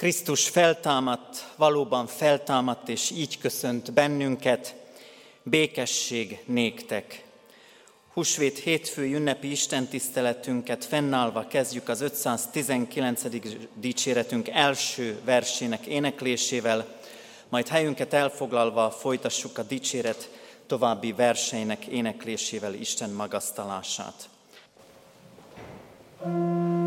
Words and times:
Krisztus 0.00 0.48
feltámadt, 0.48 1.52
valóban 1.56 2.06
feltámadt, 2.06 2.88
és 2.88 3.10
így 3.10 3.38
köszönt 3.38 3.92
bennünket, 3.92 4.74
békesség 5.42 6.38
néktek. 6.46 7.24
Húsvét 8.12 8.58
hétfő 8.58 9.02
ünnepi 9.02 9.50
istentiszteletünket 9.50 10.84
fennállva 10.84 11.46
kezdjük 11.46 11.88
az 11.88 12.00
519. 12.00 13.22
dicséretünk 13.74 14.48
első 14.48 15.20
versének 15.24 15.86
éneklésével, 15.86 16.86
majd 17.48 17.68
helyünket 17.68 18.12
elfoglalva 18.12 18.90
folytassuk 18.90 19.58
a 19.58 19.62
dicséret 19.62 20.30
további 20.66 21.12
verseinek 21.12 21.86
éneklésével 21.86 22.74
Isten 22.74 23.10
magasztalását. 23.10 24.28
thank 26.22 26.79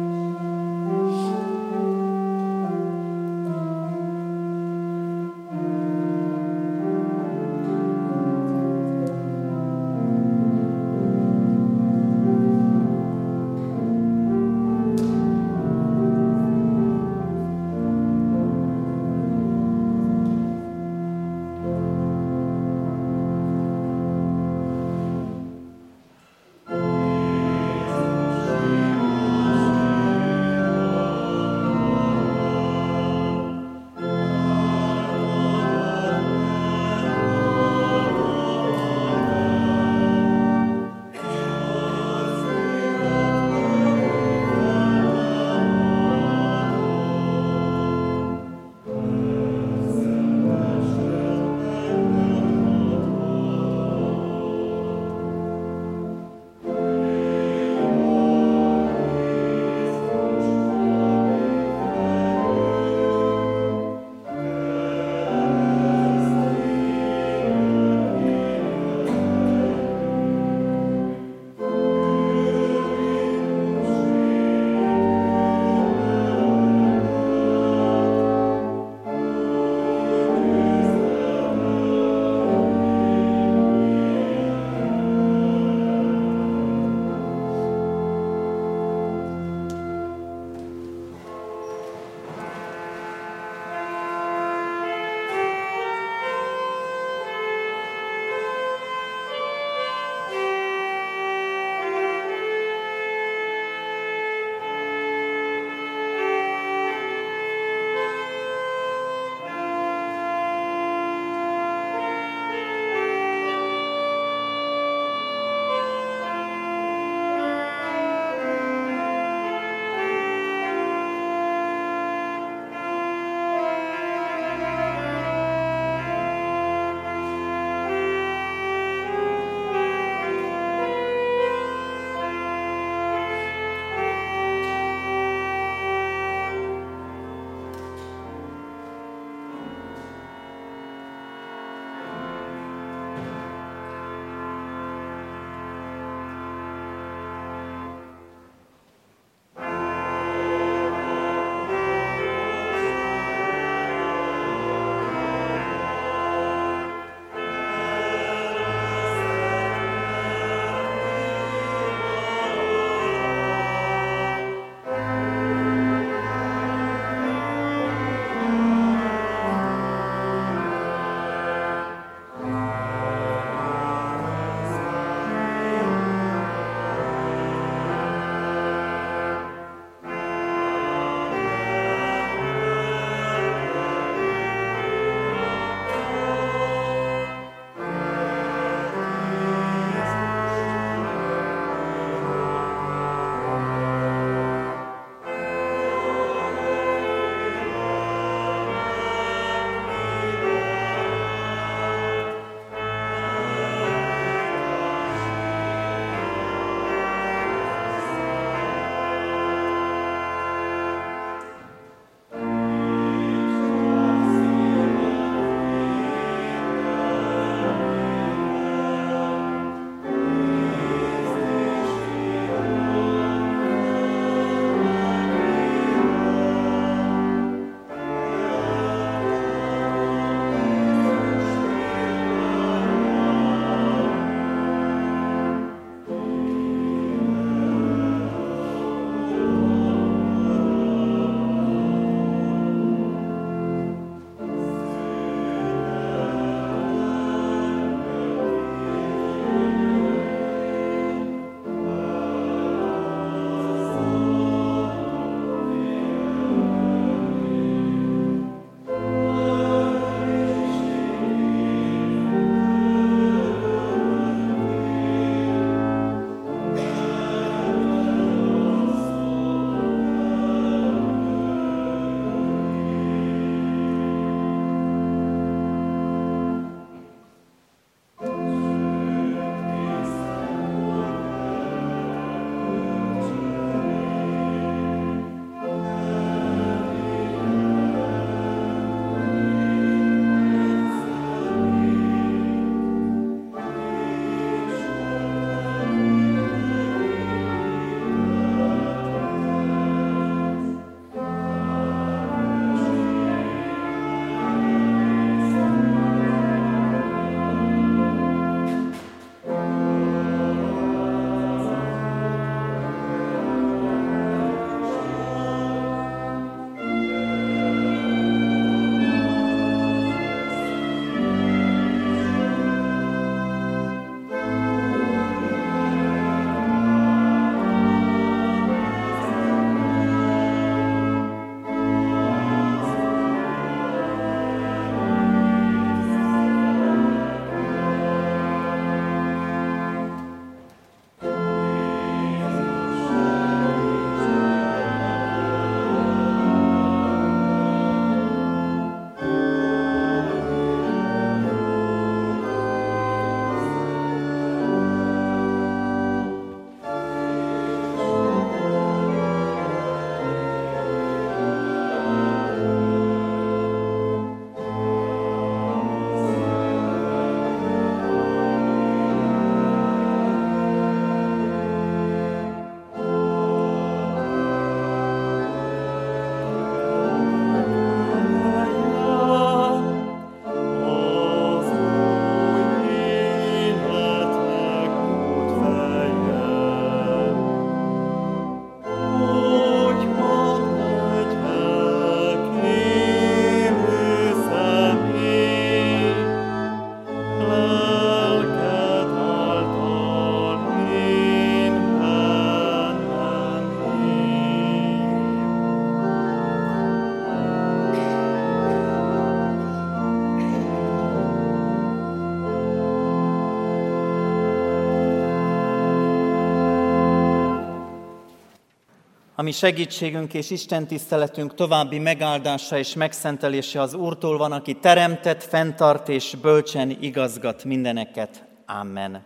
ami 419.44 419.52
segítségünk 419.52 420.34
és 420.34 420.50
Isten 420.50 420.88
tiszteletünk 420.88 421.54
további 421.54 422.00
megáldása 422.00 422.78
és 422.78 422.94
megszentelése 422.94 423.82
az 423.82 423.94
Úrtól 423.94 424.38
van, 424.38 424.52
aki 424.52 424.74
teremtett, 424.74 425.44
fenntart 425.44 426.10
és 426.10 426.36
bölcsen 426.42 426.98
igazgat 427.02 427.64
mindeneket. 427.64 428.44
Amen. 428.66 429.26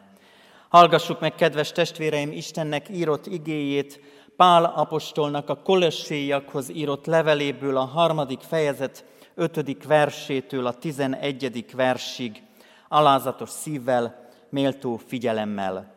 Hallgassuk 0.70 1.20
meg, 1.20 1.36
kedves 1.36 1.72
testvéreim, 1.72 2.32
Istennek 2.32 2.90
írott 2.90 3.26
igéjét, 3.26 4.02
Pál 4.36 4.64
apostolnak 4.64 5.50
a 5.50 5.62
kolosséiakhoz 5.62 6.70
írott 6.70 7.06
leveléből 7.06 7.78
a 7.78 7.86
harmadik 7.86 8.40
fejezet 8.40 9.06
ötödik 9.36 9.84
versétől 9.84 10.66
a 10.66 10.74
tizenegyedik 10.74 11.76
versig, 11.76 12.42
alázatos 12.88 13.50
szívvel, 13.50 14.30
méltó 14.50 15.00
figyelemmel. 15.08 15.94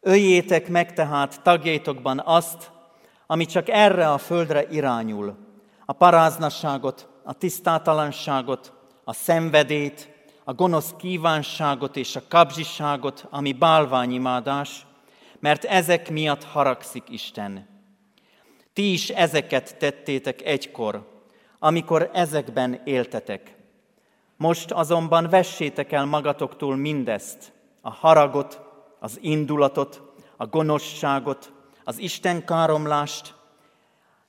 Öljétek 0.00 0.68
meg 0.68 0.92
tehát 0.92 1.42
tagjaitokban 1.42 2.22
azt, 2.24 2.78
ami 3.30 3.44
csak 3.44 3.68
erre 3.68 4.12
a 4.12 4.18
földre 4.18 4.68
irányul, 4.70 5.36
a 5.84 5.92
paráznasságot, 5.92 7.08
a 7.24 7.32
tisztátalanságot, 7.32 8.72
a 9.04 9.12
szenvedét, 9.12 10.08
a 10.44 10.54
gonosz 10.54 10.94
kívánságot 10.98 11.96
és 11.96 12.16
a 12.16 12.22
kapzsiságot, 12.28 13.26
ami 13.30 13.52
bálványimádás, 13.52 14.86
mert 15.38 15.64
ezek 15.64 16.10
miatt 16.10 16.44
haragszik 16.44 17.02
Isten. 17.08 17.68
Ti 18.72 18.92
is 18.92 19.08
ezeket 19.08 19.76
tettétek 19.78 20.42
egykor, 20.42 21.22
amikor 21.58 22.10
ezekben 22.12 22.80
éltetek. 22.84 23.56
Most 24.36 24.70
azonban 24.70 25.28
vessétek 25.28 25.92
el 25.92 26.04
magatoktól 26.04 26.76
mindezt, 26.76 27.52
a 27.80 27.90
haragot, 27.90 28.60
az 29.00 29.18
indulatot, 29.20 30.02
a 30.36 30.46
gonoszságot, 30.46 31.58
az 31.90 31.98
Isten 31.98 32.44
káromlást, 32.44 33.34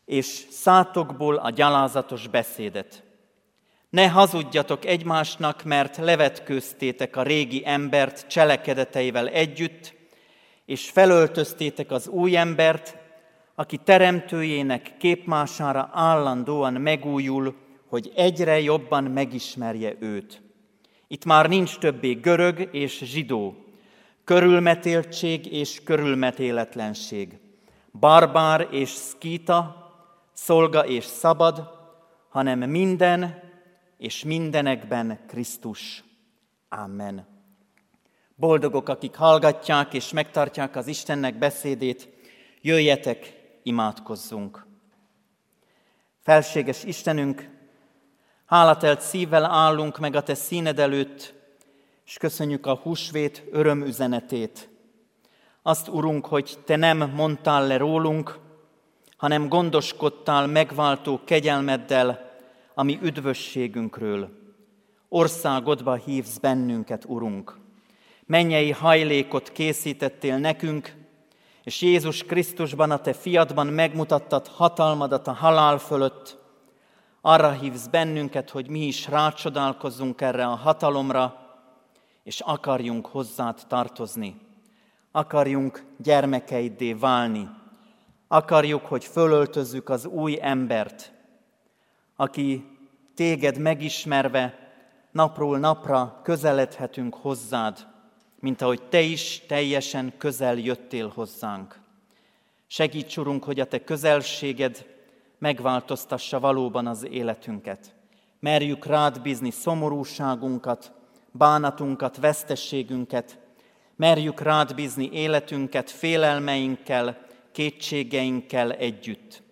és 0.05 0.25
szátokból 0.49 1.35
a 1.35 1.49
gyalázatos 1.49 2.27
beszédet. 2.27 3.03
Ne 3.89 4.09
hazudjatok 4.09 4.85
egymásnak, 4.85 5.63
mert 5.63 5.97
levetkőztétek 5.97 7.15
a 7.15 7.23
régi 7.23 7.61
embert 7.65 8.27
cselekedeteivel 8.27 9.27
együtt, 9.27 9.93
és 10.65 10.89
felöltöztétek 10.89 11.91
az 11.91 12.07
új 12.07 12.37
embert, 12.37 12.97
aki 13.55 13.77
teremtőjének 13.77 14.97
képmására 14.97 15.89
állandóan 15.93 16.73
megújul, 16.73 17.55
hogy 17.87 18.11
egyre 18.15 18.59
jobban 18.59 19.03
megismerje 19.03 19.95
őt. 19.99 20.41
Itt 21.07 21.25
már 21.25 21.49
nincs 21.49 21.77
többé 21.77 22.13
görög 22.13 22.69
és 22.71 23.01
zsidó, 23.03 23.55
körülmetéltség 24.23 25.53
és 25.53 25.83
körülmetéletlenség, 25.83 27.40
barbár 27.91 28.67
és 28.71 28.89
szkíta, 28.89 29.89
szolga 30.33 30.85
és 30.85 31.05
szabad, 31.05 31.69
hanem 32.29 32.59
minden 32.59 33.49
és 33.97 34.23
mindenekben 34.23 35.19
Krisztus. 35.27 36.03
Amen. 36.69 37.27
Boldogok, 38.35 38.89
akik 38.89 39.15
hallgatják 39.15 39.93
és 39.93 40.11
megtartják 40.11 40.75
az 40.75 40.87
Istennek 40.87 41.37
beszédét, 41.37 42.09
jöjjetek, 42.61 43.39
imádkozzunk. 43.63 44.65
Felséges 46.23 46.83
Istenünk, 46.83 47.49
hálatelt 48.45 49.01
szívvel 49.01 49.45
állunk 49.45 49.99
meg 49.99 50.15
a 50.15 50.23
Te 50.23 50.33
színed 50.33 50.79
előtt, 50.79 51.33
és 52.05 52.17
köszönjük 52.17 52.65
a 52.65 52.75
húsvét 52.75 53.43
örömüzenetét. 53.51 54.69
Azt, 55.63 55.87
Urunk, 55.87 56.25
hogy 56.25 56.57
Te 56.65 56.75
nem 56.75 57.11
mondtál 57.15 57.67
le 57.67 57.77
rólunk, 57.77 58.39
hanem 59.17 59.49
gondoskodtál 59.49 60.47
megváltó 60.47 61.19
kegyelmeddel, 61.25 62.31
ami 62.73 62.99
üdvösségünkről. 63.01 64.29
Országodba 65.09 65.93
hívsz 65.93 66.37
bennünket, 66.37 67.05
Urunk. 67.05 67.57
Mennyei 68.25 68.71
hajlékot 68.71 69.51
készítettél 69.51 70.37
nekünk, 70.37 70.95
és 71.63 71.81
Jézus 71.81 72.23
Krisztusban, 72.23 72.91
a 72.91 72.99
Te 72.99 73.13
fiadban 73.13 73.67
megmutattad 73.67 74.47
hatalmadat 74.47 75.27
a 75.27 75.33
halál 75.33 75.77
fölött. 75.77 76.37
Arra 77.21 77.51
hívsz 77.51 77.87
bennünket, 77.87 78.49
hogy 78.49 78.69
mi 78.69 78.79
is 78.79 79.07
rácsodálkozzunk 79.07 80.21
erre 80.21 80.45
a 80.45 80.55
hatalomra, 80.55 81.35
és 82.23 82.39
akarjunk 82.39 83.05
hozzád 83.05 83.59
tartozni. 83.67 84.49
Akarjunk 85.11 85.83
gyermekeiddé 85.97 86.93
válni. 86.93 87.49
Akarjuk, 88.27 88.85
hogy 88.85 89.05
fölöltözzük 89.05 89.89
az 89.89 90.05
új 90.05 90.37
embert, 90.41 91.11
aki 92.15 92.65
téged 93.15 93.57
megismerve 93.57 94.69
napról 95.11 95.59
napra 95.59 96.19
közeledhetünk 96.23 97.15
hozzád, 97.15 97.87
mint 98.39 98.61
ahogy 98.61 98.81
te 98.83 99.01
is 99.01 99.45
teljesen 99.47 100.13
közel 100.17 100.57
jöttél 100.57 101.11
hozzánk. 101.15 101.79
Segíts, 102.67 103.17
Urunk, 103.17 103.43
hogy 103.43 103.59
a 103.59 103.65
te 103.65 103.83
közelséged 103.83 104.85
megváltoztassa 105.37 106.39
valóban 106.39 106.87
az 106.87 107.07
életünket. 107.09 107.93
Merjük 108.39 108.85
rád 108.85 109.21
bízni 109.21 109.51
szomorúságunkat, 109.51 110.91
bánatunkat, 111.31 112.17
vesztességünket, 112.17 113.39
merjük 114.01 114.39
rád 114.39 114.75
bízni 114.75 115.09
életünket 115.11 115.91
félelmeinkkel, 115.91 117.17
kétségeinkkel 117.51 118.71
együtt. 118.71 119.43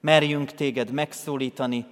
Merjünk 0.00 0.50
téged 0.50 0.90
megszólítani, 0.90 1.86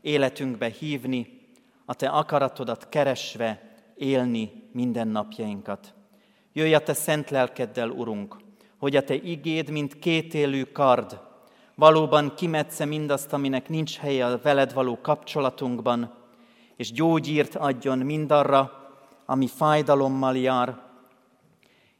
életünkbe 0.00 0.68
hívni, 0.68 1.40
a 1.84 1.94
te 1.94 2.08
akaratodat 2.08 2.88
keresve 2.88 3.76
élni 3.96 4.50
mindennapjainkat. 4.72 5.94
Jöjj 6.52 6.74
a 6.74 6.78
te 6.78 6.92
szent 6.92 7.30
lelkeddel, 7.30 7.88
Urunk, 7.88 8.36
hogy 8.78 8.96
a 8.96 9.04
te 9.04 9.14
igéd, 9.14 9.70
mint 9.70 9.98
kétélű 9.98 10.62
kard, 10.62 11.20
valóban 11.74 12.34
kimetsze 12.36 12.84
mindazt, 12.84 13.32
aminek 13.32 13.68
nincs 13.68 13.96
helye 13.96 14.26
a 14.26 14.38
veled 14.42 14.72
való 14.72 14.98
kapcsolatunkban, 15.00 16.14
és 16.76 16.92
gyógyírt 16.92 17.56
adjon 17.56 17.98
mindarra, 17.98 18.88
ami 19.26 19.46
fájdalommal 19.46 20.36
jár, 20.36 20.82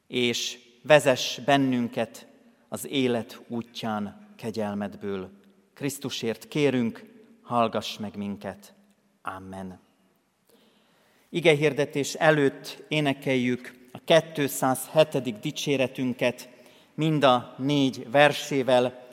és 0.06 0.58
vezess 0.82 1.38
bennünket 1.38 2.26
az 2.68 2.88
élet 2.88 3.40
útján 3.48 4.32
kegyelmedből. 4.36 5.30
Krisztusért 5.74 6.48
kérünk, 6.48 7.04
hallgass 7.42 7.96
meg 7.98 8.16
minket. 8.16 8.74
Amen. 9.22 9.80
Ige 11.28 11.54
hirdetés 11.54 12.14
előtt 12.14 12.84
énekeljük 12.88 13.88
a 13.92 14.22
207. 14.44 15.40
dicséretünket 15.40 16.48
mind 16.94 17.24
a 17.24 17.54
négy 17.58 18.10
versével, 18.10 19.08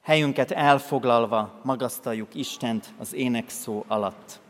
helyünket 0.00 0.50
elfoglalva 0.50 1.60
magasztaljuk 1.64 2.34
Istent 2.34 2.92
az 2.98 3.14
énekszó 3.14 3.84
alatt. 3.88 4.40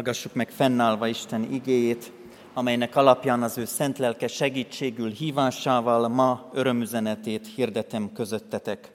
Hallgassuk 0.00 0.34
meg 0.34 0.50
fennállva 0.50 1.06
Isten 1.06 1.52
igéjét, 1.52 2.12
amelynek 2.54 2.96
alapján 2.96 3.42
az 3.42 3.58
ő 3.58 3.64
szent 3.64 3.98
lelke 3.98 4.26
segítségül 4.26 5.10
hívásával 5.10 6.08
ma 6.08 6.50
örömüzenetét 6.52 7.48
hirdetem 7.54 8.12
közöttetek. 8.12 8.92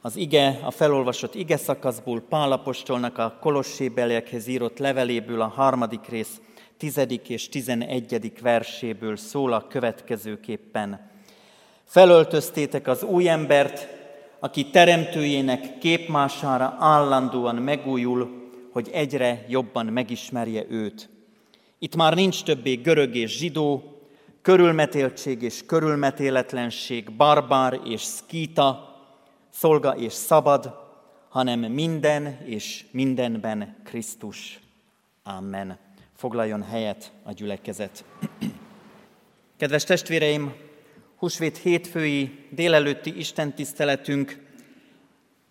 Az 0.00 0.16
ige, 0.16 0.60
a 0.64 0.70
felolvasott 0.70 1.34
ige 1.34 1.56
szakaszból 1.56 2.20
Pálapostolnak 2.20 3.18
a 3.18 3.38
Kolossébeliekhez 3.40 4.46
írott 4.46 4.78
leveléből 4.78 5.40
a 5.40 5.46
harmadik 5.46 6.08
rész 6.08 6.40
tizedik 6.76 7.28
és 7.28 7.48
tizenegyedik 7.48 8.40
verséből 8.40 9.16
szól 9.16 9.52
a 9.52 9.66
következőképpen. 9.66 11.10
Felöltöztétek 11.84 12.86
az 12.86 13.02
új 13.02 13.28
embert, 13.28 13.88
aki 14.38 14.70
teremtőjének 14.70 15.78
képmására 15.78 16.76
állandóan 16.78 17.54
megújul, 17.54 18.45
hogy 18.76 18.88
egyre 18.92 19.44
jobban 19.48 19.86
megismerje 19.86 20.64
őt. 20.68 21.08
Itt 21.78 21.96
már 21.96 22.14
nincs 22.14 22.42
többé 22.42 22.74
görög 22.74 23.14
és 23.14 23.36
zsidó, 23.36 23.98
körülmetéltség 24.42 25.42
és 25.42 25.62
körülmetéletlenség, 25.66 27.12
barbár 27.12 27.80
és 27.84 28.00
szkíta, 28.00 28.96
szolga 29.50 29.96
és 29.96 30.12
szabad, 30.12 30.74
hanem 31.28 31.60
minden 31.60 32.38
és 32.44 32.84
mindenben 32.90 33.76
Krisztus. 33.84 34.60
Amen. 35.22 35.78
Foglaljon 36.16 36.62
helyet 36.62 37.12
a 37.22 37.32
gyülekezet. 37.32 38.04
Kedves 39.58 39.84
testvéreim, 39.84 40.54
Húsvét 41.16 41.56
hétfői 41.56 42.46
délelőtti 42.50 43.18
istentiszteletünk 43.18 44.46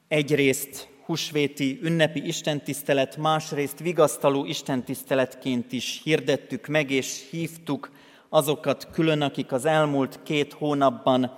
egyrészt 0.08 0.94
húsvéti 1.06 1.80
ünnepi 1.82 2.28
istentisztelet, 2.28 3.18
másrészt 3.18 3.80
vigasztaló 3.80 4.46
istentiszteletként 4.46 5.72
is 5.72 6.02
hirdettük 6.04 6.68
meg 6.68 6.92
és 6.92 7.28
hívtuk 7.30 7.92
azokat 8.30 8.88
külön, 8.92 9.22
akik 9.22 9.52
az 9.52 9.66
elmúlt 9.66 10.20
két 10.24 10.54
hónapban 10.54 11.32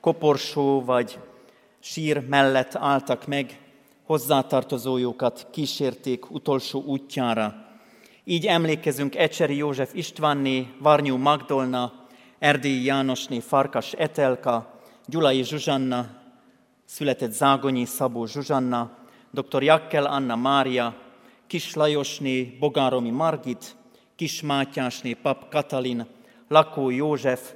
koporsó 0.00 0.84
vagy 0.84 1.18
sír 1.80 2.28
mellett 2.28 2.74
álltak 2.74 3.26
meg, 3.26 3.58
hozzátartozójukat 4.04 5.46
kísérték 5.50 6.30
utolsó 6.30 6.82
útjára. 6.82 7.66
Így 8.24 8.46
emlékezünk 8.46 9.16
Ecseri 9.16 9.56
József 9.56 9.94
Istvánné, 9.94 10.66
Varnyú 10.78 11.16
Magdolna, 11.16 11.92
Erdélyi 12.38 12.84
Jánosné, 12.84 13.38
Farkas 13.38 13.92
Etelka, 13.92 14.80
Gyulai 15.06 15.44
Zsuzsanna, 15.44 16.06
született 16.84 17.32
Zágonyi 17.32 17.84
Szabó 17.84 18.26
Zsuzsanna, 18.26 19.00
dr. 19.32 19.62
Jakkel 19.62 20.06
Anna 20.06 20.36
Mária, 20.36 20.94
Kis 21.46 21.74
Lajosné, 21.74 22.56
Bogáromi 22.60 23.10
Margit, 23.10 23.76
Kis 24.16 24.42
Mátyásné, 24.42 25.14
Pap 25.14 25.48
Katalin, 25.48 26.06
Lakó 26.48 26.90
József, 26.90 27.54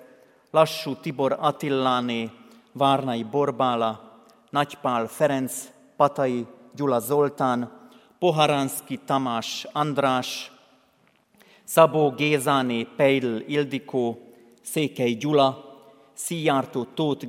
Lassú 0.51 0.95
Tibor 0.95 1.37
Attilláné, 1.41 2.31
Várnai 2.73 3.23
Borbála, 3.23 4.21
Nagypál 4.51 5.07
Ferenc, 5.07 5.69
Patai 5.97 6.47
Gyula 6.75 6.99
Zoltán, 6.99 7.71
Poharanszki 8.19 8.97
Tamás 9.05 9.67
András, 9.73 10.53
Szabó 11.65 12.11
Gézáné, 12.11 12.83
Peidl 12.97 13.37
Ildikó, 13.47 14.33
Székely 14.63 15.13
Gyula, 15.13 15.65
Szijjártó 16.13 16.85
Tóth 16.85 17.27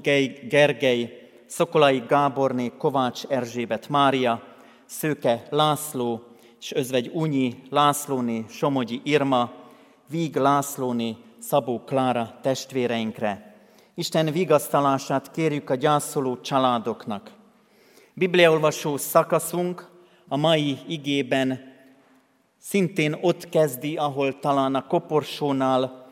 Gergely, 0.47 1.16
Szokolai 1.47 2.03
Gáborné, 2.07 2.71
Kovács 2.77 3.23
Erzsébet 3.25 3.89
Mária, 3.89 4.41
Szőke 4.86 5.47
László, 5.49 6.23
és 6.60 6.71
özvegy 6.71 7.12
Unyi 7.13 7.63
Lászlóné, 7.69 8.45
Somogyi 8.49 9.01
Irma, 9.03 9.51
Víg 10.10 10.36
Lászlóné, 10.36 11.15
Szabó 11.39 11.79
Klára 11.79 12.39
testvéreinkre. 12.41 13.55
Isten 13.95 14.31
vigasztalását 14.31 15.31
kérjük 15.31 15.69
a 15.69 15.75
gyászoló 15.75 16.41
családoknak. 16.41 17.31
Bibliaolvasó 18.13 18.97
szakaszunk 18.97 19.89
a 20.27 20.38
mai 20.38 20.77
igében 20.88 21.73
szintén 22.57 23.17
ott 23.21 23.49
kezdi, 23.49 23.97
ahol 23.97 24.39
talán 24.39 24.75
a 24.75 24.88
koporsónál 24.88 26.07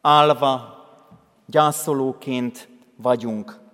állva 0.00 0.84
gyászolóként 1.46 2.68
vagyunk 2.96 3.64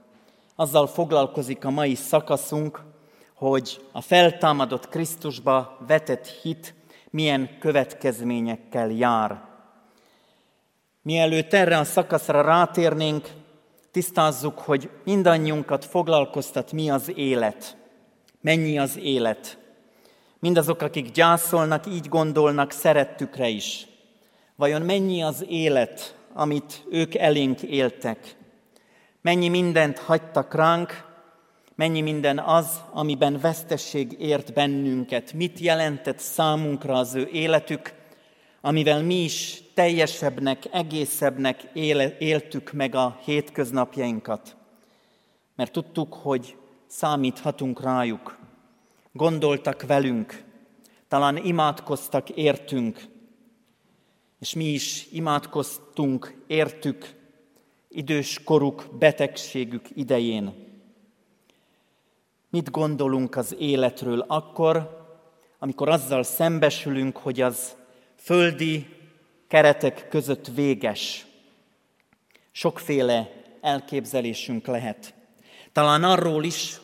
azzal 0.56 0.86
foglalkozik 0.86 1.64
a 1.64 1.70
mai 1.70 1.94
szakaszunk, 1.94 2.80
hogy 3.34 3.80
a 3.92 4.00
feltámadott 4.00 4.88
Krisztusba 4.88 5.78
vetett 5.86 6.26
hit 6.26 6.74
milyen 7.10 7.58
következményekkel 7.58 8.90
jár. 8.90 9.42
Mielőtt 11.02 11.52
erre 11.52 11.78
a 11.78 11.84
szakaszra 11.84 12.42
rátérnénk, 12.42 13.28
tisztázzuk, 13.90 14.58
hogy 14.58 14.90
mindannyiunkat 15.04 15.84
foglalkoztat 15.84 16.72
mi 16.72 16.90
az 16.90 17.12
élet, 17.14 17.76
mennyi 18.40 18.78
az 18.78 18.98
élet. 18.98 19.58
Mindazok, 20.38 20.82
akik 20.82 21.10
gyászolnak, 21.10 21.86
így 21.86 22.08
gondolnak 22.08 22.70
szerettükre 22.70 23.48
is. 23.48 23.86
Vajon 24.56 24.82
mennyi 24.82 25.22
az 25.22 25.44
élet, 25.48 26.16
amit 26.32 26.84
ők 26.90 27.14
elénk 27.14 27.62
éltek? 27.62 28.36
Mennyi 29.22 29.48
mindent 29.48 29.98
hagytak 29.98 30.54
ránk, 30.54 31.04
mennyi 31.74 32.00
minden 32.00 32.38
az, 32.38 32.80
amiben 32.90 33.38
vesztesség 33.38 34.16
ért 34.20 34.52
bennünket, 34.52 35.32
mit 35.32 35.58
jelentett 35.58 36.18
számunkra 36.18 36.94
az 36.94 37.14
ő 37.14 37.28
életük, 37.32 37.92
amivel 38.60 39.02
mi 39.02 39.14
is 39.14 39.62
teljesebbnek, 39.74 40.64
egészebbnek 40.72 41.62
éltük 42.18 42.72
meg 42.72 42.94
a 42.94 43.18
hétköznapjainkat. 43.24 44.56
Mert 45.56 45.72
tudtuk, 45.72 46.14
hogy 46.14 46.56
számíthatunk 46.86 47.82
rájuk, 47.82 48.38
gondoltak 49.12 49.82
velünk, 49.82 50.44
talán 51.08 51.36
imádkoztak 51.36 52.30
értünk, 52.30 53.04
és 54.38 54.54
mi 54.54 54.64
is 54.64 55.06
imádkoztunk 55.10 56.44
értük, 56.46 57.20
idős 57.92 58.40
koruk, 58.44 58.86
betegségük 58.98 59.86
idején. 59.94 60.70
Mit 62.50 62.70
gondolunk 62.70 63.36
az 63.36 63.56
életről 63.58 64.24
akkor, 64.28 65.00
amikor 65.58 65.88
azzal 65.88 66.22
szembesülünk, 66.22 67.16
hogy 67.16 67.40
az 67.40 67.76
földi 68.16 68.86
keretek 69.48 70.08
között 70.08 70.46
véges. 70.46 71.26
Sokféle 72.50 73.32
elképzelésünk 73.60 74.66
lehet. 74.66 75.14
Talán 75.72 76.04
arról 76.04 76.44
is, 76.44 76.80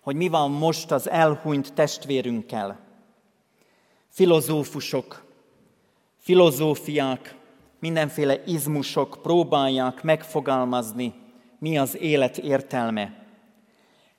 hogy 0.00 0.16
mi 0.16 0.28
van 0.28 0.50
most 0.50 0.90
az 0.90 1.10
elhunyt 1.10 1.74
testvérünkkel. 1.74 2.80
Filozófusok, 4.08 5.24
filozófiák, 6.18 7.34
mindenféle 7.78 8.42
izmusok 8.46 9.18
próbálják 9.22 10.02
megfogalmazni, 10.02 11.14
mi 11.58 11.78
az 11.78 11.96
élet 11.96 12.38
értelme. 12.38 13.24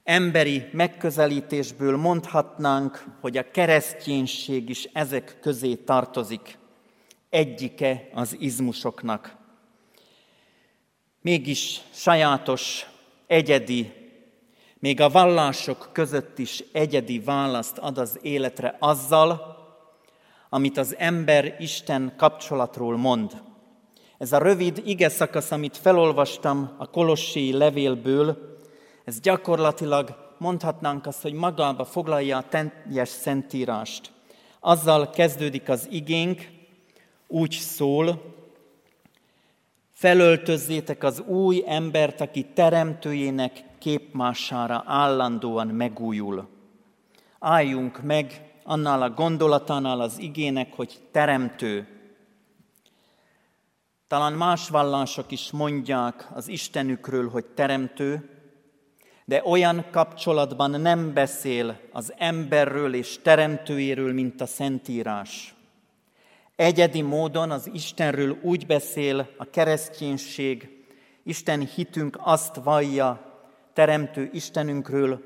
Emberi 0.03 0.65
megközelítésből 0.71 1.97
mondhatnánk, 1.97 3.05
hogy 3.21 3.37
a 3.37 3.51
kereszténység 3.51 4.69
is 4.69 4.83
ezek 4.93 5.37
közé 5.41 5.75
tartozik. 5.75 6.57
Egyike 7.29 8.09
az 8.13 8.35
izmusoknak. 8.39 9.35
Mégis 11.21 11.81
sajátos, 11.93 12.85
egyedi, 13.27 13.91
még 14.79 15.01
a 15.01 15.09
vallások 15.09 15.89
között 15.91 16.39
is 16.39 16.63
egyedi 16.71 17.19
választ 17.19 17.77
ad 17.77 17.97
az 17.97 18.19
életre 18.21 18.75
azzal, 18.79 19.56
amit 20.49 20.77
az 20.77 20.95
ember-Isten 20.97 22.13
kapcsolatról 22.17 22.97
mond. 22.97 23.41
Ez 24.17 24.31
a 24.31 24.38
rövid 24.38 24.81
ige 24.86 25.10
szakasz, 25.10 25.51
amit 25.51 25.77
felolvastam 25.77 26.75
a 26.77 26.89
Kolossi 26.89 27.51
levélből, 27.51 28.57
ez 29.03 29.19
gyakorlatilag 29.19 30.33
mondhatnánk 30.38 31.05
azt, 31.05 31.21
hogy 31.21 31.33
magába 31.33 31.86
foglalja 31.86 32.38
a 32.38 32.45
teljes 32.49 33.10
szentírást. 33.10 34.12
Azzal 34.60 35.10
kezdődik 35.10 35.69
az 35.69 35.88
igénk, 35.91 36.49
úgy 37.27 37.51
szól, 37.51 38.36
felöltözzétek 39.93 41.03
az 41.03 41.19
új 41.19 41.63
embert, 41.67 42.21
aki 42.21 42.45
teremtőjének 42.53 43.63
képmására 43.79 44.83
állandóan 44.86 45.67
megújul. 45.67 46.47
Álljunk 47.39 48.01
meg 48.03 48.46
annál 48.69 49.01
a 49.01 49.10
gondolatánál 49.10 49.99
az 49.99 50.19
igének, 50.19 50.73
hogy 50.73 50.99
teremtő, 51.12 51.88
talán 54.08 54.34
más 54.34 54.69
vallások 54.69 55.32
is 55.32 55.51
mondják 55.51 56.27
az 56.34 56.47
Istenükről, 56.47 57.30
hogy 57.30 57.45
teremtő, 57.45 58.30
de 59.25 59.41
olyan 59.45 59.86
kapcsolatban 59.91 60.82
nem 60.82 61.13
beszél 61.13 61.80
az 61.91 62.13
emberről 62.17 62.93
és 62.93 63.19
teremtőjéről, 63.21 64.13
mint 64.13 64.41
a 64.41 64.45
Szentírás. 64.45 65.56
Egyedi 66.56 67.01
módon 67.01 67.51
az 67.51 67.69
Istenről 67.73 68.38
úgy 68.41 68.65
beszél 68.65 69.30
a 69.38 69.49
kereszténység, 69.49 70.86
Isten 71.23 71.60
hitünk 71.60 72.17
azt 72.21 72.56
vallja 72.56 73.36
Teremtő 73.73 74.30
Istenünkről, 74.34 75.21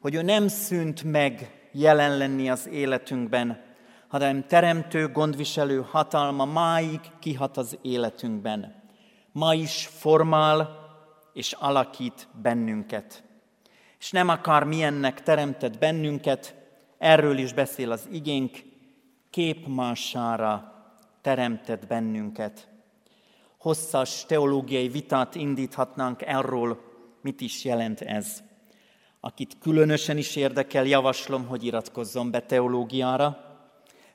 hogy 0.00 0.14
ő 0.14 0.22
nem 0.22 0.48
szűnt 0.48 1.02
meg 1.02 1.61
jelen 1.72 2.16
lenni 2.16 2.50
az 2.50 2.68
életünkben, 2.68 3.60
hanem 4.08 4.46
teremtő, 4.46 5.08
gondviselő 5.08 5.84
hatalma 5.90 6.44
máig 6.44 7.00
kihat 7.18 7.56
az 7.56 7.78
életünkben. 7.82 8.82
Ma 9.32 9.54
is 9.54 9.86
formál 9.86 10.80
és 11.32 11.52
alakít 11.52 12.28
bennünket. 12.42 13.22
És 13.98 14.10
nem 14.10 14.28
akar 14.28 14.64
milyennek 14.64 15.22
teremtett 15.22 15.78
bennünket, 15.78 16.54
erről 16.98 17.38
is 17.38 17.52
beszél 17.52 17.90
az 17.90 18.08
igénk, 18.10 18.58
képmására 19.30 20.72
teremtett 21.20 21.86
bennünket. 21.86 22.68
Hosszas 23.58 24.24
teológiai 24.26 24.88
vitát 24.88 25.34
indíthatnánk 25.34 26.22
erről, 26.22 26.80
mit 27.20 27.40
is 27.40 27.64
jelent 27.64 28.00
ez. 28.00 28.42
Akit 29.24 29.56
különösen 29.60 30.16
is 30.16 30.36
érdekel, 30.36 30.86
javaslom, 30.86 31.46
hogy 31.46 31.64
iratkozzon 31.64 32.30
be 32.30 32.40
teológiára, 32.40 33.38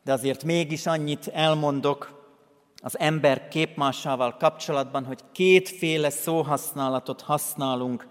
de 0.04 0.12
azért 0.12 0.44
mégis 0.44 0.86
annyit 0.86 1.28
elmondok 1.28 2.26
az 2.82 3.00
ember 3.00 3.48
képmásával 3.48 4.38
kapcsolatban, 4.38 5.06
hogy 5.06 5.20
kétféle 5.32 6.10
szóhasználatot 6.10 7.22
használunk, 7.22 8.08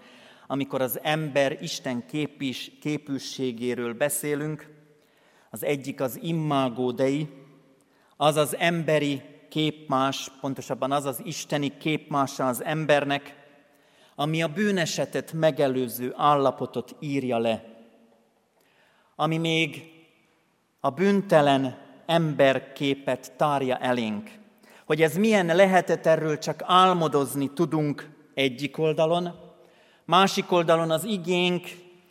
amikor 0.47 0.81
az 0.81 0.99
ember 1.01 1.57
Isten 1.61 2.05
képis, 2.05 2.71
képűségéről 2.81 3.93
beszélünk. 3.93 4.69
Az 5.49 5.63
egyik 5.63 6.01
az 6.01 6.19
immagó 6.21 6.91
dei, 6.91 7.29
az 8.15 8.35
az 8.35 8.55
emberi 8.55 9.21
képmás, 9.49 10.31
pontosabban 10.41 10.91
az 10.91 11.05
az 11.05 11.21
isteni 11.23 11.77
képmása 11.77 12.47
az 12.47 12.63
embernek, 12.63 13.46
ami 14.19 14.41
a 14.41 14.47
bűnesetet 14.47 15.33
megelőző 15.33 16.13
állapotot 16.15 16.95
írja 16.99 17.37
le, 17.37 17.63
ami 19.15 19.37
még 19.37 19.91
a 20.79 20.89
bűntelen 20.89 21.77
emberképet 22.05 23.31
tárja 23.35 23.77
elénk. 23.77 24.29
Hogy 24.85 25.01
ez 25.01 25.17
milyen 25.17 25.45
lehetett, 25.45 26.05
erről 26.05 26.37
csak 26.37 26.63
álmodozni 26.65 27.53
tudunk 27.53 28.09
egyik 28.33 28.77
oldalon, 28.77 29.39
másik 30.05 30.51
oldalon 30.51 30.91
az 30.91 31.03
igénk, 31.03 31.67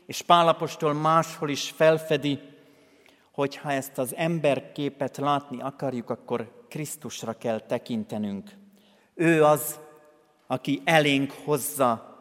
és 0.07 0.23
Pálapostól 0.23 0.93
máshol 0.93 1.49
is 1.51 1.71
felfedi, 1.71 2.41
hogy 3.33 3.57
ha 3.57 3.73
ezt 3.73 3.99
az 3.99 4.15
emberképet 4.15 5.17
látni 5.17 5.61
akarjuk, 5.61 6.11
akkor 6.11 6.65
Krisztusra 6.69 7.33
kell 7.33 7.61
tekintenünk. 7.61 8.51
Ő 9.15 9.45
az, 9.45 9.81
aki 10.47 10.83
elénk 10.85 11.33
hozza 11.45 12.17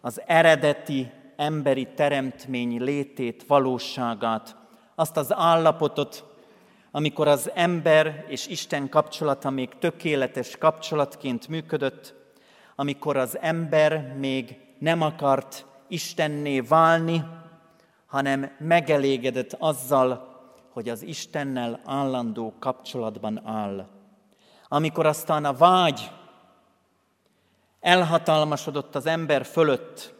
az 0.00 0.22
eredeti 0.26 1.10
emberi 1.36 1.88
teremtmény 1.94 2.82
létét, 2.82 3.44
valóságát, 3.46 4.56
azt 4.94 5.16
az 5.16 5.34
állapotot, 5.34 6.24
amikor 6.90 7.28
az 7.28 7.50
ember 7.54 8.24
és 8.28 8.46
Isten 8.46 8.88
kapcsolata 8.88 9.50
még 9.50 9.68
tökéletes 9.78 10.56
kapcsolatként 10.56 11.48
működött, 11.48 12.14
amikor 12.76 13.16
az 13.16 13.38
ember 13.40 14.14
még 14.18 14.58
nem 14.78 15.02
akart 15.02 15.66
Istenné 15.88 16.60
válni, 16.60 17.24
hanem 18.06 18.50
megelégedett 18.58 19.56
azzal, 19.58 20.36
hogy 20.72 20.88
az 20.88 21.02
Istennel 21.02 21.80
állandó 21.84 22.54
kapcsolatban 22.58 23.46
áll. 23.46 23.86
Amikor 24.68 25.06
aztán 25.06 25.44
a 25.44 25.52
vágy 25.52 26.10
elhatalmasodott 27.88 28.94
az 28.94 29.06
ember 29.06 29.44
fölött, 29.44 30.14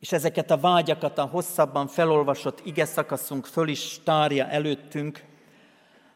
és 0.00 0.12
ezeket 0.12 0.50
a 0.50 0.56
vágyakat 0.56 1.18
a 1.18 1.24
hosszabban 1.24 1.86
felolvasott 1.86 2.60
ige 2.64 2.84
szakaszunk 2.84 3.46
föl 3.46 3.68
is 3.68 4.00
tárja 4.04 4.46
előttünk, 4.46 5.24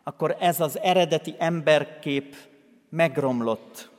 akkor 0.03 0.37
ez 0.41 0.61
az 0.61 0.79
eredeti 0.79 1.35
emberkép 1.39 2.37
megromlott, 2.89 3.91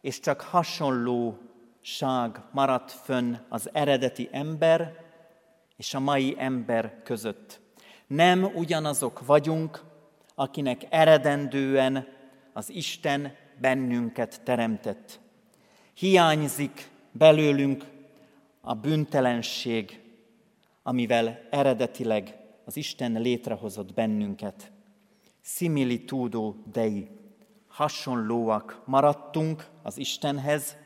és 0.00 0.20
csak 0.20 0.40
hasonlóság 0.40 2.40
maradt 2.50 2.92
fönn 2.92 3.36
az 3.48 3.70
eredeti 3.72 4.28
ember 4.32 5.04
és 5.76 5.94
a 5.94 6.00
mai 6.00 6.34
ember 6.38 7.00
között. 7.04 7.60
Nem 8.06 8.44
ugyanazok 8.44 9.26
vagyunk, 9.26 9.82
akinek 10.34 10.86
eredendően 10.90 12.06
az 12.52 12.70
Isten 12.70 13.46
bennünket 13.60 14.40
teremtett. 14.44 15.20
Hiányzik 15.94 16.90
belőlünk 17.12 17.84
a 18.60 18.74
bűntelenség, 18.74 20.00
amivel 20.82 21.46
eredetileg 21.50 22.36
az 22.64 22.76
Isten 22.76 23.12
létrehozott 23.12 23.94
bennünket. 23.94 24.72
Similitudo 25.40 26.54
Dei. 26.72 27.08
Hasonlóak 27.68 28.82
maradtunk 28.84 29.66
az 29.82 29.98
Istenhez, 29.98 30.76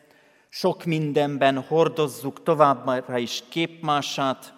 sok 0.49 0.85
mindenben 0.85 1.61
hordozzuk 1.61 2.43
továbbra 2.43 3.19
is 3.19 3.43
képmását, 3.49 4.55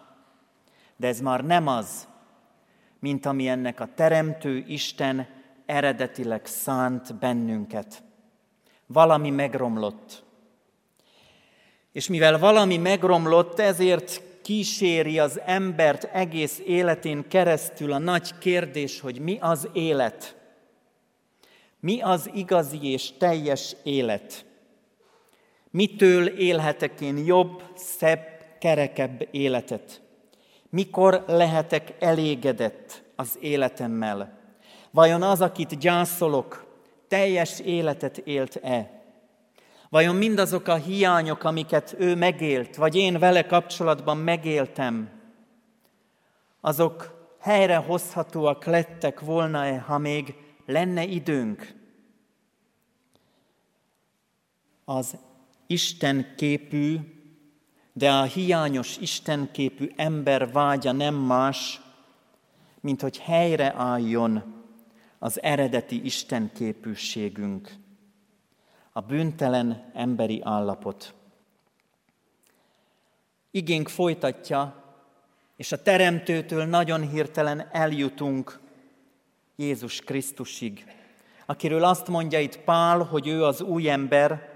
de 0.97 1.07
ez 1.07 1.21
már 1.21 1.45
nem 1.45 1.67
az, 1.67 2.09
mint 2.99 3.27
ami 3.27 3.49
ennek 3.49 3.81
a 3.81 3.89
Teremtő 3.95 4.65
Isten 4.67 5.27
eredetileg 5.67 6.47
szánt 6.47 7.19
bennünket. 7.19 8.04
Valami 8.95 9.31
megromlott. 9.31 10.23
És 11.93 12.09
mivel 12.09 12.39
valami 12.39 12.77
megromlott, 12.77 13.59
ezért 13.59 14.23
kíséri 14.43 15.19
az 15.19 15.41
embert 15.45 16.05
egész 16.05 16.63
életén 16.67 17.29
keresztül 17.29 17.93
a 17.93 17.99
nagy 17.99 18.39
kérdés, 18.39 19.01
hogy 19.01 19.21
mi 19.21 19.39
az 19.41 19.69
élet. 19.73 20.37
Mi 21.81 22.01
az 22.01 22.31
igazi 22.35 22.91
és 22.93 23.11
teljes 23.19 23.77
élet? 23.83 24.45
Mitől 25.71 26.27
élhetek 26.27 27.01
én 27.01 27.19
jobb, 27.19 27.63
szebb, 27.75 28.27
kerekebb 28.61 29.29
életet? 29.31 30.01
Mikor 30.71 31.25
lehetek 31.27 31.93
elégedett 32.01 33.03
az 33.17 33.39
életemmel? 33.41 34.39
Vajon 34.91 35.23
az, 35.23 35.41
akit 35.41 35.79
gyászolok, 35.79 36.64
teljes 37.09 37.61
életet 37.61 38.19
élt-e? 38.19 39.03
Vajon 39.89 40.17
mindazok 40.17 40.67
a 40.69 40.75
hiányok, 40.75 41.45
amiket 41.45 41.95
ő 41.99 42.15
megélt, 42.15 42.77
vagy 42.77 42.95
én 42.95 43.19
vele 43.19 43.47
kapcsolatban 43.47 44.17
megéltem, 44.17 45.11
azok 46.61 47.27
helyrehozhatóak 47.41 48.65
lettek 48.65 49.21
volna-e, 49.21 49.79
ha 49.79 49.99
még 49.99 50.35
lenne 50.67 51.05
időnk? 51.05 51.75
Az 54.85 55.17
Isten 55.67 56.35
képű, 56.37 56.99
de 57.93 58.13
a 58.13 58.23
hiányos 58.23 58.97
Isten 58.97 59.49
képű 59.53 59.91
ember 59.97 60.53
vágya 60.53 60.93
nem 60.93 61.15
más, 61.15 61.81
mint 62.81 63.01
hogy 63.01 63.19
helyreálljon 63.19 64.64
az 65.25 65.43
eredeti 65.43 66.05
Isten 66.05 66.51
képűségünk 66.55 67.75
a 68.93 69.01
bűntelen 69.01 69.91
emberi 69.95 70.41
állapot. 70.43 71.15
Igénk 73.51 73.89
folytatja, 73.89 74.85
és 75.57 75.73
a 75.73 75.83
Teremtőtől 75.83 76.65
nagyon 76.65 77.09
hirtelen 77.09 77.69
eljutunk 77.73 78.61
Jézus 79.57 80.01
Krisztusig, 80.01 80.85
akiről 81.47 81.85
azt 81.85 82.09
mondja 82.09 82.41
itt 82.41 82.59
Pál, 82.59 82.99
hogy 83.03 83.27
ő 83.27 83.45
az 83.45 83.61
új 83.61 83.91
ember, 83.91 84.49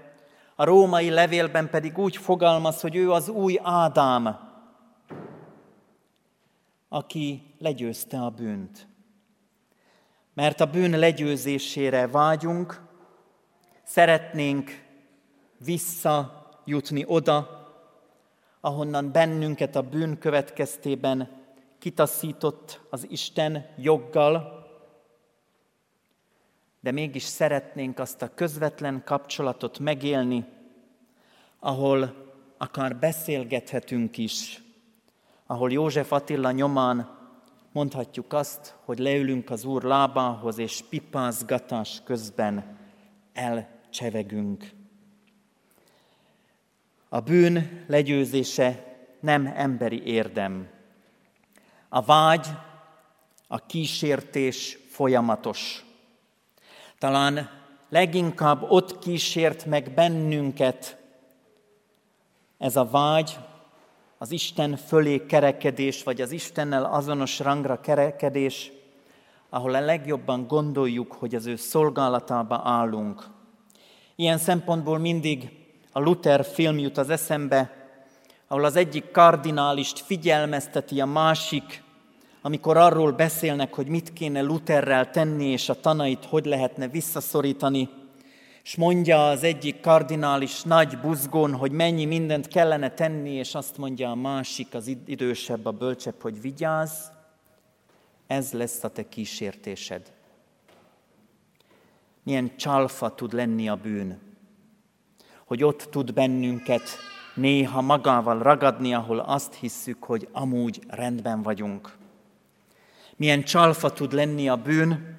a 0.55 0.63
római 0.63 1.09
levélben 1.09 1.69
pedig 1.69 1.97
úgy 1.97 2.17
fogalmaz, 2.17 2.81
hogy 2.81 2.95
ő 2.95 3.11
az 3.11 3.29
új 3.29 3.59
Ádám, 3.63 4.39
aki 6.89 7.53
legyőzte 7.57 8.19
a 8.21 8.29
bűnt. 8.29 8.87
Mert 10.39 10.59
a 10.59 10.65
bűn 10.65 10.99
legyőzésére 10.99 12.07
vágyunk, 12.07 12.81
Szeretnénk 13.83 14.83
visszajutni 15.57 17.03
oda, 17.07 17.67
ahonnan 18.61 19.11
bennünket 19.11 19.75
a 19.75 19.81
bűn 19.81 20.17
következtében 20.17 21.29
kitaszított 21.79 22.79
az 22.89 23.05
Isten 23.09 23.65
joggal, 23.77 24.67
de 26.79 26.91
mégis 26.91 27.23
szeretnénk 27.23 27.99
azt 27.99 28.21
a 28.21 28.33
közvetlen 28.33 29.01
kapcsolatot 29.05 29.79
megélni, 29.79 30.45
ahol 31.59 32.15
akár 32.57 32.95
beszélgethetünk 32.95 34.17
is, 34.17 34.61
ahol 35.45 35.71
József 35.71 36.11
Attila 36.11 36.51
nyomán 36.51 37.18
mondhatjuk 37.71 38.33
azt, 38.33 38.75
hogy 38.85 38.99
leülünk 38.99 39.49
az 39.49 39.65
Úr 39.65 39.83
lábához, 39.83 40.57
és 40.57 40.83
pipázgatás 40.89 42.01
közben 42.03 42.77
elcsevegünk. 43.33 44.71
A 47.09 47.19
bűn 47.19 47.83
legyőzése 47.87 48.97
nem 49.19 49.51
emberi 49.55 50.03
érdem. 50.03 50.67
A 51.89 52.01
vágy, 52.01 52.47
a 53.47 53.65
kísértés 53.65 54.77
folyamatos. 54.89 55.85
Talán 56.97 57.49
leginkább 57.89 58.61
ott 58.69 58.99
kísért 58.99 59.65
meg 59.65 59.93
bennünket 59.93 60.97
ez 62.57 62.75
a 62.75 62.85
vágy, 62.85 63.37
az 64.21 64.31
Isten 64.31 64.75
fölé 64.75 65.25
kerekedés, 65.25 66.03
vagy 66.03 66.21
az 66.21 66.31
Istennel 66.31 66.85
azonos 66.85 67.39
rangra 67.39 67.79
kerekedés, 67.79 68.71
ahol 69.49 69.75
a 69.75 69.79
legjobban 69.79 70.47
gondoljuk, 70.47 71.11
hogy 71.11 71.35
az 71.35 71.45
ő 71.45 71.55
szolgálatába 71.55 72.61
állunk. 72.63 73.23
Ilyen 74.15 74.37
szempontból 74.37 74.97
mindig 74.97 75.49
a 75.91 75.99
Luther 75.99 76.45
film 76.45 76.79
jut 76.79 76.97
az 76.97 77.09
eszembe, 77.09 77.87
ahol 78.47 78.65
az 78.65 78.75
egyik 78.75 79.11
kardinálist 79.11 79.99
figyelmezteti 79.99 81.01
a 81.01 81.05
másik, 81.05 81.83
amikor 82.41 82.77
arról 82.77 83.11
beszélnek, 83.11 83.73
hogy 83.73 83.87
mit 83.87 84.13
kéne 84.13 84.41
Lutherrel 84.41 85.09
tenni, 85.09 85.45
és 85.45 85.69
a 85.69 85.79
tanait 85.79 86.25
hogy 86.25 86.45
lehetne 86.45 86.87
visszaszorítani, 86.87 87.89
és 88.63 88.75
mondja 88.75 89.27
az 89.29 89.43
egyik 89.43 89.79
kardinális 89.79 90.61
nagy 90.61 90.97
buzgón, 90.97 91.53
hogy 91.53 91.71
mennyi 91.71 92.05
mindent 92.05 92.47
kellene 92.47 92.89
tenni, 92.89 93.31
és 93.31 93.55
azt 93.55 93.77
mondja 93.77 94.09
a 94.09 94.15
másik, 94.15 94.73
az 94.73 94.97
idősebb, 95.05 95.65
a 95.65 95.71
bölcsebb, 95.71 96.21
hogy 96.21 96.41
vigyázz, 96.41 96.93
ez 98.27 98.51
lesz 98.51 98.83
a 98.83 98.89
te 98.89 99.09
kísértésed. 99.09 100.11
Milyen 102.23 102.55
csalfa 102.57 103.15
tud 103.15 103.33
lenni 103.33 103.69
a 103.69 103.75
bűn, 103.75 104.19
hogy 105.45 105.63
ott 105.63 105.87
tud 105.91 106.13
bennünket 106.13 106.81
néha 107.35 107.81
magával 107.81 108.39
ragadni, 108.39 108.93
ahol 108.93 109.19
azt 109.19 109.53
hisszük, 109.53 110.03
hogy 110.03 110.27
amúgy 110.31 110.79
rendben 110.87 111.41
vagyunk. 111.41 111.97
Milyen 113.15 113.43
csalfa 113.43 113.91
tud 113.91 114.13
lenni 114.13 114.49
a 114.49 114.55
bűn, 114.55 115.18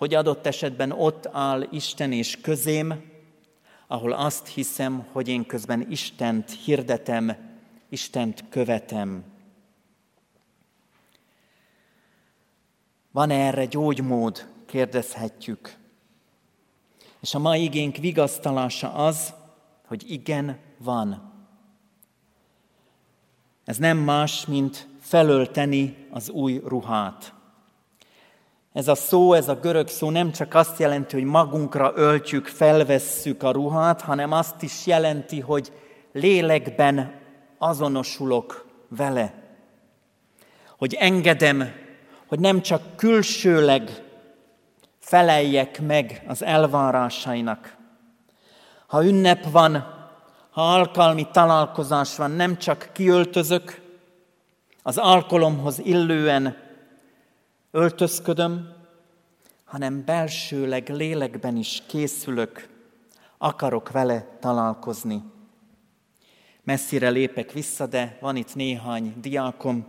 hogy 0.00 0.14
adott 0.14 0.46
esetben 0.46 0.90
ott 0.90 1.26
áll 1.32 1.66
Isten 1.70 2.12
és 2.12 2.40
közém, 2.40 3.10
ahol 3.86 4.12
azt 4.12 4.46
hiszem, 4.46 5.06
hogy 5.12 5.28
én 5.28 5.46
közben 5.46 5.86
Istent 5.90 6.50
hirdetem, 6.50 7.36
Istent 7.88 8.44
követem. 8.48 9.24
Van 13.10 13.30
erre 13.30 13.64
gyógymód? 13.64 14.46
kérdezhetjük. 14.66 15.76
És 17.20 17.34
a 17.34 17.38
mai 17.38 17.62
igénk 17.62 17.96
vigasztalása 17.96 18.92
az, 18.92 19.34
hogy 19.86 20.10
igen, 20.10 20.58
van. 20.78 21.32
Ez 23.64 23.76
nem 23.76 23.98
más, 23.98 24.46
mint 24.46 24.88
felölteni 25.00 26.06
az 26.10 26.28
új 26.28 26.60
ruhát. 26.64 27.39
Ez 28.72 28.88
a 28.88 28.94
szó, 28.94 29.32
ez 29.32 29.48
a 29.48 29.54
görög 29.54 29.88
szó 29.88 30.10
nem 30.10 30.32
csak 30.32 30.54
azt 30.54 30.78
jelenti, 30.78 31.16
hogy 31.16 31.24
magunkra 31.24 31.92
öltjük, 31.94 32.46
felvesszük 32.46 33.42
a 33.42 33.50
ruhát, 33.50 34.00
hanem 34.00 34.32
azt 34.32 34.62
is 34.62 34.86
jelenti, 34.86 35.40
hogy 35.40 35.72
lélekben 36.12 37.20
azonosulok 37.58 38.66
vele. 38.88 39.34
Hogy 40.78 40.94
engedem, 40.94 41.72
hogy 42.26 42.40
nem 42.40 42.60
csak 42.60 42.82
külsőleg 42.96 44.04
feleljek 44.98 45.80
meg 45.80 46.24
az 46.28 46.42
elvárásainak. 46.42 47.76
Ha 48.86 49.04
ünnep 49.04 49.50
van, 49.50 49.98
ha 50.50 50.74
alkalmi 50.74 51.28
találkozás 51.32 52.16
van, 52.16 52.30
nem 52.30 52.58
csak 52.58 52.90
kiöltözök, 52.92 53.80
az 54.82 54.98
alkalomhoz 54.98 55.78
illően 55.78 56.56
öltözködöm, 57.70 58.68
hanem 59.64 60.04
belsőleg, 60.04 60.88
lélekben 60.88 61.56
is 61.56 61.82
készülök, 61.86 62.68
akarok 63.38 63.90
vele 63.90 64.36
találkozni. 64.40 65.22
Messzire 66.62 67.08
lépek 67.08 67.52
vissza, 67.52 67.86
de 67.86 68.18
van 68.20 68.36
itt 68.36 68.54
néhány 68.54 69.14
diákom, 69.20 69.86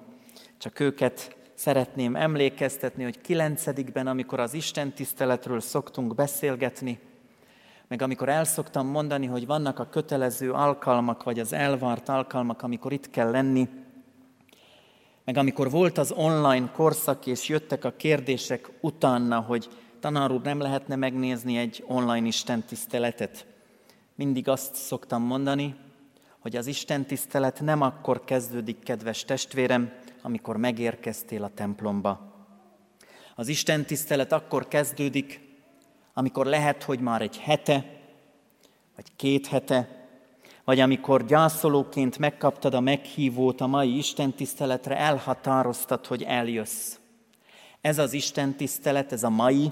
csak 0.58 0.80
őket 0.80 1.36
szeretném 1.54 2.15
emlékeztetni, 2.15 3.04
hogy 3.04 3.22
kilencedikben, 3.22 4.08
amikor 4.08 4.39
az 4.39 4.54
Isten 4.54 4.94
tiszteletről 4.94 5.60
szoktunk 5.60 6.15
beszélgetni, 6.15 7.00
meg 7.88 8.02
amikor 8.02 8.30
el 8.30 8.44
szoktam 8.44 8.88
mondani, 8.88 9.26
hogy 9.26 9.46
vannak 9.46 9.80
a 9.80 9.89
kötelező 9.89 10.52
alkalmak, 10.52 11.24
vagy 11.24 11.39
az 11.39 11.54
elvárt 11.54 12.10
alkalmak, 12.10 12.62
amikor 12.62 12.94
itt 12.94 13.10
kell 13.10 13.32
lenni, 13.32 13.70
meg 15.26 15.38
amikor 15.38 15.70
volt 15.70 15.98
az 15.98 16.12
online 16.12 16.72
korszak, 16.72 17.26
és 17.26 17.50
jöttek 17.50 17.86
a 17.86 17.94
kérdések 17.98 18.72
utána, 18.82 19.40
hogy 19.40 19.70
tanár 20.00 20.32
úr, 20.32 20.42
nem 20.42 20.60
lehetne 20.60 20.96
megnézni 20.96 21.58
egy 21.58 21.84
online 21.88 22.28
istentiszteletet. 22.28 23.46
Mindig 24.16 24.48
azt 24.48 24.76
szoktam 24.76 25.24
mondani, 25.24 25.76
hogy 26.40 26.56
az 26.56 26.68
istentisztelet 26.68 27.62
nem 27.62 27.82
akkor 27.82 28.24
kezdődik, 28.24 28.84
kedves 28.84 29.24
testvérem, 29.24 29.94
amikor 30.22 30.58
megérkeztél 30.58 31.44
a 31.44 31.52
templomba. 31.56 32.34
Az 33.36 33.48
istentisztelet 33.48 34.32
akkor 34.32 34.68
kezdődik, 34.68 35.42
amikor 36.14 36.46
lehet, 36.46 36.84
hogy 36.84 37.00
már 37.00 37.22
egy 37.22 37.38
hete, 37.38 37.86
vagy 38.96 39.06
két 39.16 39.48
hete, 39.48 40.01
vagy 40.63 40.80
amikor 40.80 41.26
gyászolóként 41.26 42.17
megkaptad 42.17 42.74
a 42.74 42.80
meghívót 42.80 43.62
a 43.62 43.67
mai 43.67 43.97
Isten 43.97 44.34
tiszteletre, 44.34 44.97
elhatároztad, 44.97 46.06
hogy 46.06 46.24
eljössz. 46.24 46.95
Ez 47.82 47.97
az 47.97 48.13
Isten 48.13 48.56
tisztelet, 48.56 49.12
ez 49.12 49.24
a 49.24 49.30
mai, 49.30 49.71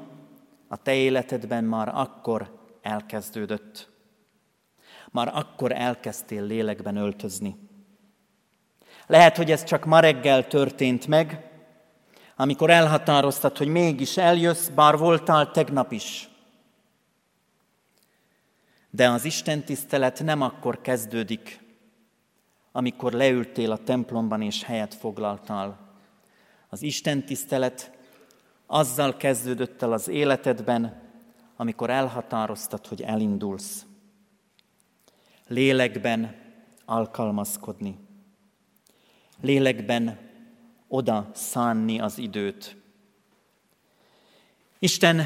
a 0.67 0.77
te 0.77 0.93
életedben 0.93 1.63
már 1.63 1.91
akkor 1.93 2.59
elkezdődött. 2.81 3.89
Már 5.11 5.31
akkor 5.33 5.71
elkezdtél 5.71 6.43
lélekben 6.43 6.95
öltözni. 6.95 7.55
Lehet, 9.07 9.37
hogy 9.37 9.51
ez 9.51 9.63
csak 9.63 9.85
ma 9.85 9.99
reggel 9.99 10.47
történt 10.47 11.07
meg, 11.07 11.49
amikor 12.35 12.69
elhatároztad, 12.69 13.57
hogy 13.57 13.67
mégis 13.67 14.17
eljössz, 14.17 14.67
bár 14.67 14.97
voltál 14.97 15.51
tegnap 15.51 15.91
is. 15.91 16.29
De 18.89 19.09
az 19.09 19.25
Isten 19.25 19.63
tisztelet 19.63 20.23
nem 20.23 20.41
akkor 20.41 20.81
kezdődik, 20.81 21.59
amikor 22.71 23.11
leültél 23.11 23.71
a 23.71 23.83
templomban 23.83 24.41
és 24.41 24.63
helyet 24.63 24.93
foglaltál. 24.93 25.79
Az 26.69 26.81
Isten 26.81 27.25
tisztelet 27.25 27.97
azzal 28.65 29.17
kezdődött 29.17 29.81
el 29.81 29.91
az 29.91 30.07
életedben, 30.07 31.01
amikor 31.55 31.89
elhatároztad, 31.89 32.87
hogy 32.87 33.01
elindulsz. 33.01 33.85
Lélekben 35.47 36.35
alkalmazkodni. 36.85 37.97
Lélekben 39.41 40.19
oda 40.87 41.29
szánni 41.33 41.99
az 41.99 42.17
időt. 42.17 42.75
Isten 44.79 45.21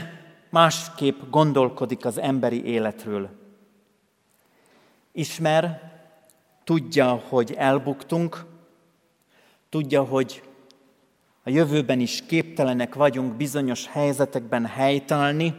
másképp 0.50 1.22
gondolkodik 1.30 2.06
az 2.06 2.18
emberi 2.18 2.64
életről. 2.66 3.43
Ismer, 5.16 5.92
tudja, 6.64 7.24
hogy 7.30 7.54
elbuktunk, 7.58 8.46
tudja, 9.70 10.04
hogy 10.04 10.44
a 11.44 11.50
jövőben 11.50 12.00
is 12.00 12.26
képtelenek 12.26 12.96
vagyunk 12.96 13.34
bizonyos 13.34 13.88
helyzetekben 13.88 14.66
helytállni, 14.66 15.56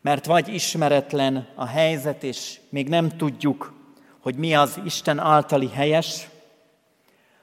mert 0.00 0.26
vagy 0.26 0.48
ismeretlen 0.48 1.48
a 1.54 1.66
helyzet, 1.66 2.22
és 2.22 2.60
még 2.68 2.88
nem 2.88 3.08
tudjuk, 3.08 3.72
hogy 4.20 4.34
mi 4.34 4.54
az 4.54 4.80
Isten 4.84 5.18
általi 5.18 5.68
helyes, 5.68 6.28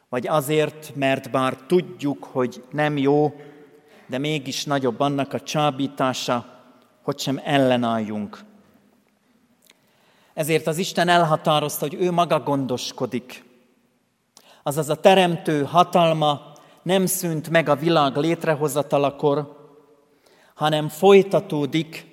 vagy 0.09 0.27
azért, 0.27 0.95
mert 0.95 1.31
bár 1.31 1.55
tudjuk, 1.55 2.23
hogy 2.23 2.63
nem 2.71 2.97
jó, 2.97 3.41
de 4.05 4.17
mégis 4.17 4.63
nagyobb 4.63 4.99
annak 4.99 5.33
a 5.33 5.41
csábítása, 5.41 6.63
hogy 7.01 7.19
sem 7.19 7.41
ellenálljunk 7.43 8.45
ezért 10.37 10.67
az 10.67 10.77
Isten 10.77 11.07
elhatározta, 11.07 11.87
hogy 11.87 11.93
ő 11.93 12.11
maga 12.11 12.39
gondoskodik. 12.39 13.43
Azaz 14.63 14.89
a 14.89 14.95
teremtő 14.95 15.63
hatalma 15.63 16.51
nem 16.83 17.05
szűnt 17.05 17.49
meg 17.49 17.69
a 17.69 17.75
világ 17.75 18.15
létrehozatalakor, 18.15 19.55
hanem 20.53 20.89
folytatódik, 20.89 22.05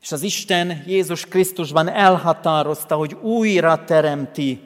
és 0.00 0.12
az 0.12 0.22
Isten 0.22 0.82
Jézus 0.86 1.24
Krisztusban 1.24 1.88
elhatározta, 1.88 2.96
hogy 2.96 3.14
újra 3.14 3.84
teremti 3.84 4.60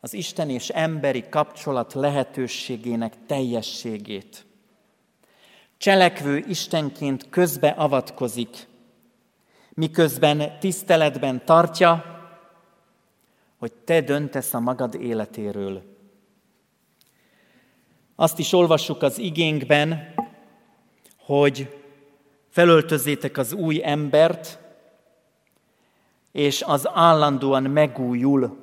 az 0.00 0.14
Isten 0.14 0.50
és 0.50 0.68
emberi 0.68 1.24
kapcsolat 1.28 1.94
lehetőségének 1.94 3.14
teljességét. 3.26 4.44
Cselekvő 5.78 6.44
Istenként 6.48 7.26
közbeavatkozik, 7.30 8.70
miközben 9.74 10.58
tiszteletben 10.58 11.44
tartja, 11.44 12.04
hogy 13.58 13.72
te 13.72 14.00
döntesz 14.00 14.54
a 14.54 14.60
magad 14.60 14.94
életéről. 14.94 15.82
Azt 18.14 18.38
is 18.38 18.52
olvassuk 18.52 19.02
az 19.02 19.18
igénkben, 19.18 20.14
hogy 21.16 21.80
felöltözzétek 22.48 23.38
az 23.38 23.52
új 23.52 23.84
embert, 23.84 24.58
és 26.32 26.62
az 26.62 26.88
állandóan 26.92 27.62
megújul 27.62 28.58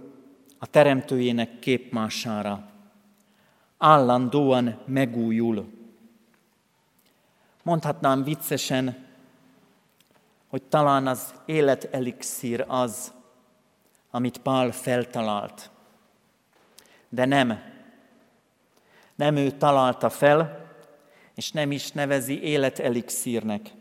a 0.58 0.66
teremtőjének 0.68 1.60
képmására. 1.60 2.70
Állandóan 3.78 4.80
megújul. 4.86 5.68
Mondhatnám 7.64 8.24
viccesen, 8.24 9.08
hogy 10.50 10.64
talán 10.64 11.08
az 11.08 11.34
életelixír 11.46 12.66
az, 12.68 13.14
amit 14.12 14.38
Pál 14.38 14.72
feltalált. 14.72 15.70
De 17.10 17.26
nem. 17.26 17.60
Nem 19.16 19.36
ő 19.36 19.52
találta 19.52 20.10
fel, 20.10 20.68
és 21.36 21.52
nem 21.52 21.72
is 21.72 21.92
nevezi 21.92 22.42
életelixírnek. 22.42 23.72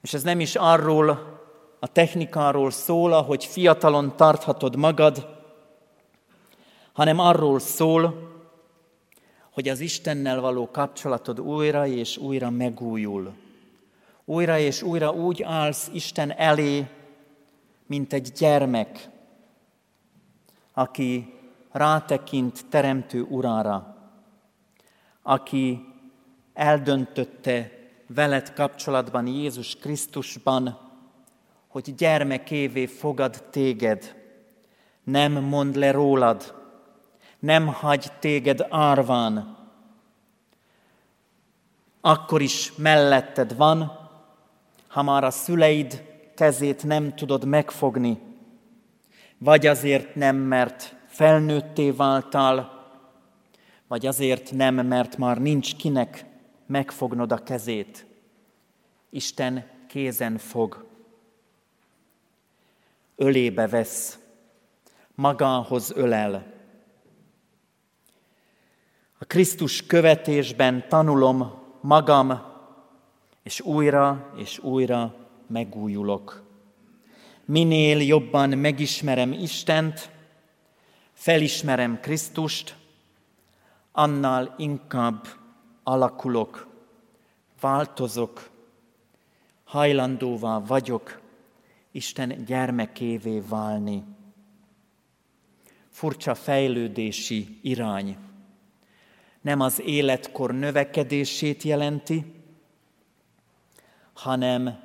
És 0.00 0.14
ez 0.14 0.22
nem 0.22 0.40
is 0.40 0.56
arról 0.56 1.34
a 1.80 1.86
technikáról 1.86 2.70
szól, 2.70 3.22
hogy 3.22 3.44
fiatalon 3.44 4.16
tarthatod 4.16 4.76
magad, 4.76 5.34
hanem 6.92 7.18
arról 7.18 7.58
szól, 7.58 8.34
hogy 9.50 9.68
az 9.68 9.80
Istennel 9.80 10.40
való 10.40 10.70
kapcsolatod 10.70 11.40
újra 11.40 11.86
és 11.86 12.16
újra 12.16 12.50
megújul. 12.50 13.32
Újra 14.28 14.58
és 14.58 14.82
újra 14.82 15.10
úgy 15.10 15.42
állsz 15.42 15.90
Isten 15.92 16.32
elé, 16.32 16.86
mint 17.86 18.12
egy 18.12 18.32
gyermek, 18.38 19.08
aki 20.72 21.34
rátekint 21.72 22.66
Teremtő 22.68 23.22
Urára, 23.22 23.96
aki 25.22 25.84
eldöntötte 26.54 27.70
veled 28.06 28.52
kapcsolatban 28.52 29.26
Jézus 29.26 29.76
Krisztusban, 29.76 30.78
hogy 31.68 31.94
gyermekévé 31.94 32.86
fogad 32.86 33.44
téged, 33.50 34.14
nem 35.04 35.32
mond 35.32 35.76
le 35.76 35.90
rólad, 35.90 36.54
nem 37.38 37.66
hagy 37.66 38.12
téged 38.18 38.66
árván. 38.70 39.56
Akkor 42.00 42.42
is 42.42 42.72
melletted 42.76 43.56
van, 43.56 44.05
ha 44.96 45.02
már 45.02 45.24
a 45.24 45.30
szüleid 45.30 46.04
kezét 46.34 46.84
nem 46.84 47.14
tudod 47.14 47.44
megfogni, 47.44 48.18
vagy 49.38 49.66
azért 49.66 50.14
nem, 50.14 50.36
mert 50.36 50.96
felnőtté 51.06 51.90
váltál, 51.90 52.84
vagy 53.86 54.06
azért 54.06 54.52
nem, 54.52 54.74
mert 54.74 55.16
már 55.16 55.38
nincs 55.38 55.76
kinek 55.76 56.24
megfognod 56.66 57.32
a 57.32 57.42
kezét. 57.42 58.06
Isten 59.10 59.66
kézen 59.88 60.38
fog, 60.38 60.86
ölébe 63.16 63.66
vesz, 63.68 64.18
magához 65.14 65.92
ölel. 65.94 66.52
A 69.18 69.24
Krisztus 69.24 69.86
követésben 69.86 70.88
tanulom 70.88 71.52
magam, 71.80 72.45
és 73.46 73.60
újra 73.60 74.32
és 74.36 74.58
újra 74.58 75.14
megújulok. 75.46 76.42
Minél 77.44 78.00
jobban 78.00 78.48
megismerem 78.48 79.32
Istent, 79.32 80.10
felismerem 81.12 82.00
Krisztust, 82.00 82.76
annál 83.92 84.54
inkább 84.58 85.26
alakulok, 85.82 86.66
változok, 87.60 88.50
hajlandóvá 89.64 90.58
vagyok 90.58 91.20
Isten 91.90 92.44
gyermekévé 92.44 93.42
válni. 93.48 94.04
Furcsa 95.88 96.34
fejlődési 96.34 97.58
irány. 97.62 98.16
Nem 99.40 99.60
az 99.60 99.80
életkor 99.80 100.54
növekedését 100.54 101.62
jelenti, 101.62 102.35
hanem 104.16 104.80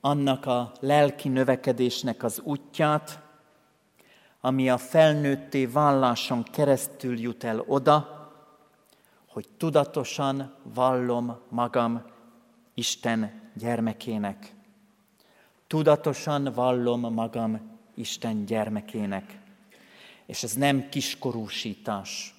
annak 0.00 0.46
a 0.46 0.72
lelki 0.80 1.28
növekedésnek 1.28 2.22
az 2.22 2.40
útját, 2.44 3.20
ami 4.40 4.70
a 4.70 4.78
felnőtté 4.78 5.66
válláson 5.66 6.42
keresztül 6.42 7.18
jut 7.18 7.44
el 7.44 7.60
oda, 7.60 8.16
hogy 9.28 9.48
tudatosan 9.56 10.54
vallom 10.62 11.38
magam 11.48 12.02
Isten 12.74 13.50
gyermekének. 13.54 14.54
Tudatosan 15.66 16.52
vallom 16.54 17.14
magam 17.14 17.78
Isten 17.94 18.44
gyermekének. 18.44 19.38
És 20.26 20.42
ez 20.42 20.52
nem 20.52 20.88
kiskorúsítás. 20.88 22.34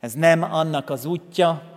Ez 0.00 0.12
nem 0.12 0.42
annak 0.42 0.90
az 0.90 1.04
útja, 1.04 1.71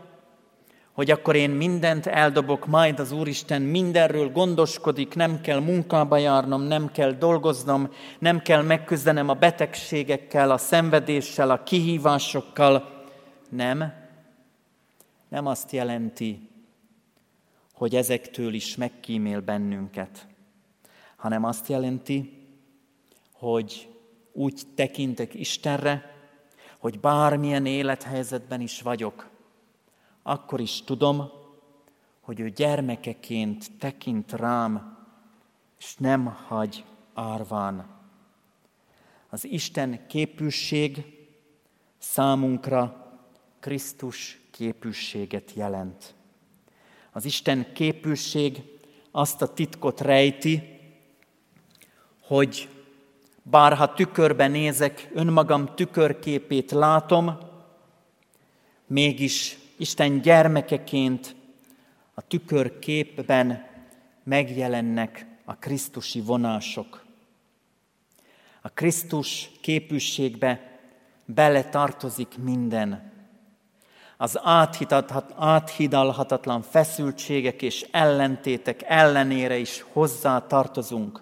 hogy 0.95 1.11
akkor 1.11 1.35
én 1.35 1.49
mindent 1.49 2.05
eldobok, 2.05 2.65
majd 2.65 2.99
az 2.99 3.11
Úristen 3.11 3.61
mindenről 3.61 4.31
gondoskodik, 4.31 5.15
nem 5.15 5.41
kell 5.41 5.59
munkába 5.59 6.17
járnom, 6.17 6.61
nem 6.61 6.91
kell 6.91 7.11
dolgoznom, 7.11 7.89
nem 8.19 8.41
kell 8.41 8.61
megküzdenem 8.61 9.29
a 9.29 9.33
betegségekkel, 9.33 10.51
a 10.51 10.57
szenvedéssel, 10.57 11.51
a 11.51 11.63
kihívásokkal, 11.63 13.03
nem. 13.49 13.93
Nem 15.29 15.45
azt 15.45 15.71
jelenti, 15.71 16.49
hogy 17.73 17.95
ezektől 17.95 18.53
is 18.53 18.75
megkímél 18.75 19.41
bennünket, 19.41 20.27
hanem 21.15 21.43
azt 21.43 21.67
jelenti, 21.67 22.47
hogy 23.33 23.89
úgy 24.31 24.61
tekintek 24.75 25.33
Istenre, 25.33 26.13
hogy 26.77 26.99
bármilyen 26.99 27.65
élethelyzetben 27.65 28.61
is 28.61 28.81
vagyok, 28.81 29.33
akkor 30.28 30.59
is 30.59 30.82
tudom, 30.82 31.32
hogy 32.21 32.39
ő 32.39 32.49
gyermekeként 32.49 33.71
tekint 33.80 34.32
rám, 34.32 34.97
és 35.80 35.95
nem 35.95 36.26
hagy 36.26 36.84
árván. 37.13 37.88
Az 39.30 39.45
Isten 39.45 40.07
képűség 40.07 41.05
számunkra 41.97 43.11
Krisztus 43.59 44.39
képűséget 44.51 45.53
jelent. 45.53 46.15
Az 47.11 47.26
Isten 47.26 47.73
képűség 47.73 48.63
azt 49.11 49.41
a 49.41 49.53
titkot 49.53 50.01
rejti, 50.01 50.80
hogy 52.21 52.69
bár 53.43 53.73
ha 53.73 53.93
tükörben 53.93 54.51
nézek, 54.51 55.09
önmagam 55.13 55.76
tükörképét 55.76 56.71
látom, 56.71 57.38
mégis 58.88 59.63
Isten 59.78 60.21
gyermekeként 60.21 61.36
a 62.13 62.21
tükörképben 62.21 63.67
megjelennek 64.23 65.26
a 65.45 65.55
Krisztusi 65.55 66.21
vonások. 66.21 67.05
A 68.61 68.69
Krisztus 68.69 69.49
képűségbe 69.61 70.80
bele 71.26 71.63
tartozik 71.63 72.38
minden 72.38 73.13
az 74.17 74.39
áthidalhatatlan 75.36 76.61
feszültségek 76.61 77.61
és 77.61 77.86
ellentétek 77.91 78.82
ellenére 78.86 79.57
is 79.57 79.86
hozzá 79.91 80.39
tartozunk. 80.47 81.21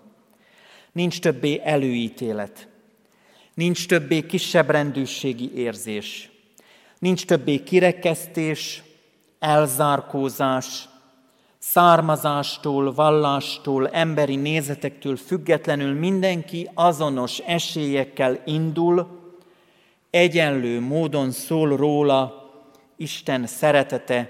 Nincs 0.91 1.19
többé 1.19 1.61
előítélet, 1.63 2.67
nincs 3.53 3.87
többé 3.87 4.25
kisebbrendűségi 4.25 5.53
érzés, 5.55 6.31
nincs 7.03 7.25
többé 7.25 7.63
kirekesztés, 7.63 8.83
elzárkózás, 9.39 10.89
származástól, 11.57 12.93
vallástól, 12.93 13.89
emberi 13.89 14.35
nézetektől 14.35 15.15
függetlenül 15.15 15.93
mindenki 15.93 16.69
azonos 16.73 17.39
esélyekkel 17.39 18.41
indul, 18.45 19.19
egyenlő 20.09 20.79
módon 20.79 21.31
szól 21.31 21.77
róla, 21.77 22.51
Isten 22.95 23.47
szeretete, 23.47 24.29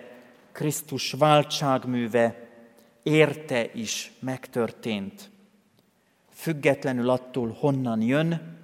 Krisztus 0.52 1.12
váltságműve 1.12 2.50
érte 3.04 3.70
is 3.74 4.12
megtörtént. 4.20 5.30
Függetlenül 6.32 7.10
attól, 7.10 7.56
honnan 7.60 8.02
jön, 8.02 8.58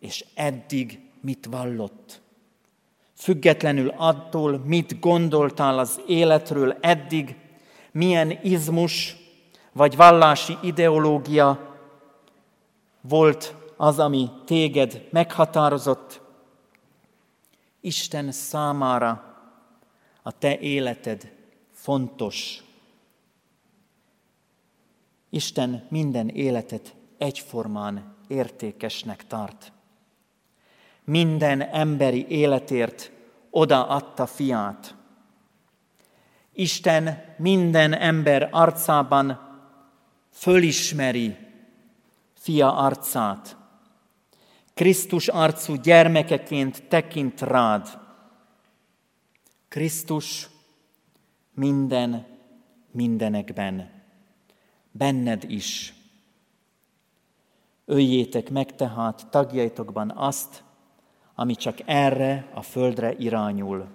és 0.00 0.24
eddig 0.34 1.00
mit 1.20 1.46
vallott. 1.50 2.24
Függetlenül 3.16 3.88
attól, 3.96 4.58
mit 4.58 5.00
gondoltál 5.00 5.78
az 5.78 6.00
életről 6.06 6.76
eddig, 6.80 7.36
milyen 7.92 8.38
izmus 8.42 9.16
vagy 9.72 9.96
vallási 9.96 10.58
ideológia 10.62 11.76
volt 13.00 13.54
az, 13.76 13.98
ami 13.98 14.30
téged 14.44 15.08
meghatározott, 15.10 16.20
Isten 17.80 18.32
számára 18.32 19.36
a 20.22 20.38
te 20.38 20.58
életed 20.58 21.32
fontos. 21.72 22.62
Isten 25.28 25.86
minden 25.88 26.28
életet 26.28 26.94
egyformán 27.18 28.16
értékesnek 28.28 29.26
tart. 29.26 29.72
Minden 31.06 31.60
emberi 31.60 32.26
életért 32.28 33.12
odaadta 33.50 34.26
fiát. 34.26 34.94
Isten 36.52 37.24
minden 37.38 37.92
ember 37.92 38.48
arcában 38.52 39.40
fölismeri 40.30 41.36
fia 42.34 42.76
arcát. 42.76 43.56
Krisztus 44.74 45.28
arcú 45.28 45.74
gyermekeként 45.74 46.88
tekint 46.88 47.40
rád. 47.40 47.98
Krisztus 49.68 50.48
minden 51.54 52.26
mindenekben, 52.90 53.90
benned 54.90 55.50
is. 55.50 55.94
Öljétek 57.84 58.50
meg 58.50 58.74
tehát 58.74 59.26
tagjaitokban 59.30 60.10
azt, 60.10 60.64
ami 61.38 61.54
csak 61.54 61.78
erre 61.84 62.46
a 62.54 62.62
földre 62.62 63.14
irányul, 63.18 63.86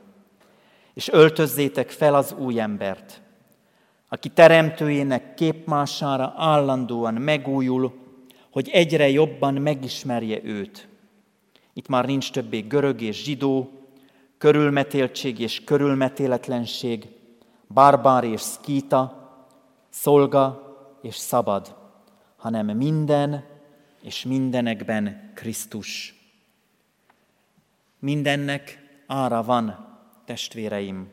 és 0.94 1.10
öltözzétek 1.10 1.90
fel 1.90 2.16
az 2.16 2.36
új 2.40 2.60
embert, 2.60 3.22
aki 4.10 4.30
teremtőjének 4.30 5.34
képmására 5.34 6.34
állandóan 6.38 7.14
megújul, 7.14 7.94
hogy 8.52 8.70
egyre 8.70 9.10
jobban 9.10 9.54
megismerje 9.54 10.44
őt. 10.44 10.88
Itt 11.74 11.88
már 11.88 12.06
nincs 12.06 12.32
többé 12.32 12.60
görög 12.60 13.02
és 13.02 13.24
zsidó, 13.24 13.70
körülmetéltség 14.38 15.40
és 15.40 15.64
körülmetéletlenség, 15.64 17.08
barbár 17.68 18.24
és 18.24 18.42
szkíta, 18.42 19.30
szolga 19.90 20.76
és 21.02 21.16
szabad, 21.16 21.76
hanem 22.38 22.66
minden 22.66 23.46
és 24.02 24.26
mindenekben 24.26 25.32
Krisztus. 25.36 26.21
Mindennek 28.02 28.80
ára 29.08 29.44
van, 29.44 29.88
testvéreim. 30.26 31.12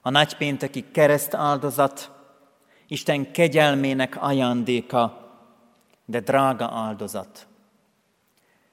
A 0.00 0.10
nagypénteki 0.10 0.90
kereszt 0.90 1.34
áldozat 1.34 2.10
Isten 2.86 3.32
kegyelmének 3.32 4.22
ajándéka, 4.22 5.30
de 6.04 6.20
drága 6.20 6.70
áldozat. 6.72 7.46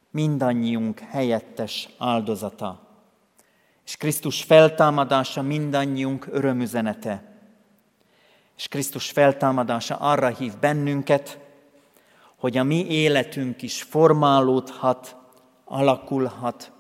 Mindannyiunk 0.10 1.00
helyettes 1.00 1.90
áldozata. 1.98 2.80
És 3.86 3.96
Krisztus 3.98 4.44
feltámadása 4.44 5.42
mindannyiunk 5.42 6.28
örömüzenete. 6.32 7.24
És 8.58 8.68
Krisztus 8.68 9.10
feltámadása 9.10 9.96
arra 9.96 10.28
hív 10.28 10.58
bennünket, 10.58 11.40
hogy 12.36 12.58
a 12.58 12.64
mi 12.64 12.86
életünk 12.88 13.62
is 13.62 13.82
formálódhat, 13.82 15.16
alakulhat, 15.66 16.72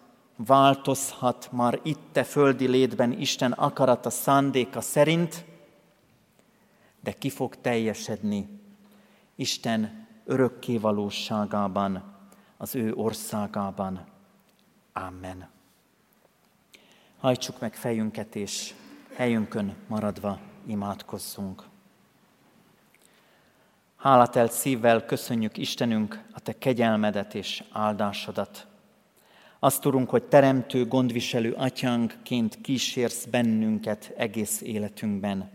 változhat 0.45 1.49
már 1.51 1.79
itt 1.83 2.17
a 2.17 2.23
földi 2.23 2.67
létben 2.67 3.11
Isten 3.11 3.51
akarata, 3.51 4.09
szándéka 4.09 4.81
szerint, 4.81 5.45
de 6.99 7.11
ki 7.11 7.29
fog 7.29 7.55
teljesedni 7.55 8.59
Isten 9.35 10.07
örökké 10.25 10.77
valóságában, 10.77 12.03
az 12.57 12.75
ő 12.75 12.93
országában. 12.93 14.05
Amen. 14.93 15.49
Hajtsuk 17.19 17.59
meg 17.59 17.73
fejünket, 17.73 18.35
és 18.35 18.73
helyünkön 19.13 19.75
maradva 19.87 20.39
imádkozzunk. 20.65 21.63
Hálátelt 23.95 24.51
szívvel 24.51 25.05
köszönjük 25.05 25.57
Istenünk 25.57 26.23
a 26.33 26.39
Te 26.39 26.57
kegyelmedet 26.57 27.33
és 27.33 27.63
áldásodat. 27.71 28.70
Azt 29.63 29.81
tudunk, 29.81 30.09
hogy 30.09 30.23
teremtő, 30.23 30.85
gondviselő 30.85 31.51
atyánkként 31.51 32.61
kísérsz 32.61 33.25
bennünket 33.25 34.13
egész 34.17 34.61
életünkben, 34.61 35.49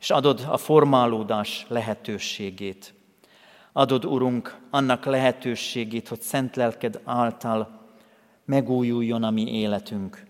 és 0.00 0.10
adod 0.10 0.46
a 0.48 0.56
formálódás 0.56 1.66
lehetőségét. 1.68 2.94
Adod, 3.72 4.04
Urunk, 4.04 4.58
annak 4.70 5.04
lehetőségét, 5.04 6.08
hogy 6.08 6.20
szent 6.20 6.56
lelked 6.56 7.00
által 7.04 7.88
megújuljon 8.44 9.22
a 9.22 9.30
mi 9.30 9.54
életünk. 9.54 10.24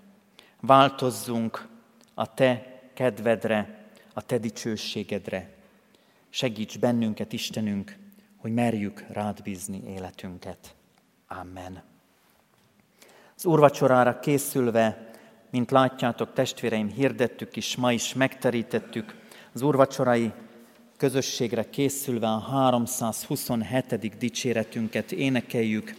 Változzunk 0.60 1.68
a 2.14 2.34
Te 2.34 2.80
kedvedre, 2.94 3.88
a 4.14 4.22
Te 4.22 4.38
dicsőségedre. 4.38 5.54
Segíts 6.28 6.78
bennünket, 6.78 7.32
Istenünk, 7.32 7.96
hogy 8.36 8.52
merjük 8.52 9.06
rád 9.08 9.42
bízni 9.42 9.82
életünket. 9.86 10.74
Amen. 11.28 11.89
Az 13.40 13.46
úrvacsorára 13.46 14.18
készülve, 14.18 15.10
mint 15.50 15.70
látjátok, 15.70 16.32
testvéreim, 16.32 16.88
hirdettük 16.88 17.56
is, 17.56 17.76
ma 17.76 17.92
is 17.92 18.14
megterítettük 18.14 19.14
az 19.52 19.62
úrvacsorai 19.62 20.32
közösségre 20.96 21.70
készülve 21.70 22.28
a 22.28 22.38
327. 22.38 24.18
dicséretünket 24.18 25.12
énekeljük. 25.12 25.94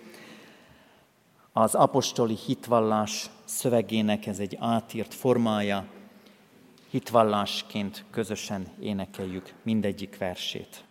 Az 1.53 1.75
apostoli 1.75 2.35
hitvallás 2.45 3.29
szövegének 3.45 4.27
ez 4.27 4.39
egy 4.39 4.57
átírt 4.59 5.13
formája, 5.13 5.85
hitvallásként 6.89 8.03
közösen 8.11 8.67
énekeljük 8.79 9.53
mindegyik 9.63 10.17
versét. 10.17 10.83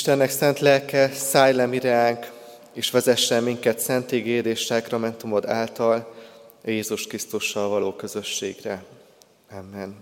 Istennek 0.00 0.30
szent 0.30 0.58
lelke, 0.60 1.10
szállj 1.12 1.52
le 1.52 1.66
mireánk, 1.66 2.30
és 2.72 2.90
vezessen 2.90 3.42
minket 3.42 3.78
szent 3.78 4.12
ígér 4.12 4.46
és 4.46 4.60
sákramentumod 4.60 5.46
által 5.46 6.14
Jézus 6.64 7.06
Krisztussal 7.06 7.68
való 7.68 7.92
közösségre. 7.92 8.84
Amen. 9.50 9.96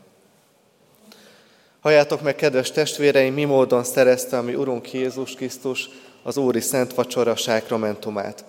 Halljátok 1.81 2.23
meg, 2.23 2.37
kedves 2.37 2.71
testvéreim, 2.71 3.35
mi 3.35 3.45
módon 3.45 3.85
szerezte 3.85 4.39
a 4.39 4.43
mi 4.43 4.55
Urunk 4.55 4.93
Jézus 4.93 5.35
Krisztus 5.35 5.89
az 6.23 6.37
Úri 6.37 6.61
Szent 6.61 6.95
Vacsora 6.95 7.37
sákramentumát. 7.37 8.45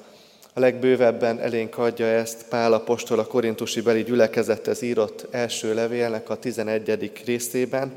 A 0.54 0.60
legbővebben 0.60 1.40
elénk 1.40 1.78
adja 1.78 2.06
ezt 2.06 2.46
Pál 2.50 2.74
apostol 2.74 3.20
a 3.20 3.28
korintusi 3.28 3.82
beli 3.82 4.04
gyülekezethez 4.04 4.82
írott 4.82 5.28
első 5.32 5.74
levélnek 5.74 6.30
a 6.30 6.36
11. 6.36 7.12
részében, 7.26 7.94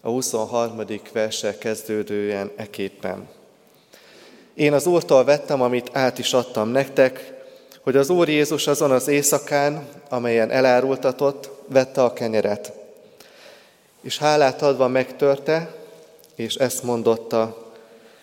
a 0.00 0.08
23. 0.08 0.84
verse 1.12 1.58
kezdődően 1.58 2.50
eképpen. 2.56 3.28
Én 4.54 4.72
az 4.72 4.86
Úrtól 4.86 5.24
vettem, 5.24 5.62
amit 5.62 5.90
át 5.92 6.18
is 6.18 6.32
adtam 6.32 6.68
nektek, 6.68 7.32
hogy 7.82 7.96
az 7.96 8.10
Úr 8.10 8.28
Jézus 8.28 8.66
azon 8.66 8.90
az 8.90 9.08
éjszakán, 9.08 9.88
amelyen 10.08 10.50
elárultatott, 10.50 11.50
vette 11.66 12.02
a 12.02 12.12
kenyeret. 12.12 12.72
És 14.00 14.18
hálát 14.18 14.62
adva 14.62 14.88
megtörte, 14.88 15.74
és 16.34 16.54
ezt 16.54 16.82
mondotta, 16.82 17.72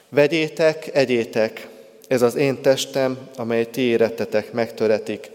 vegyétek, 0.09 0.95
egyétek, 0.95 1.67
ez 2.07 2.21
az 2.21 2.36
én 2.36 2.61
testem, 2.61 3.28
amely 3.38 3.69
ti 3.69 3.82
érettetek, 3.82 4.51
megtöretik, 4.51 5.32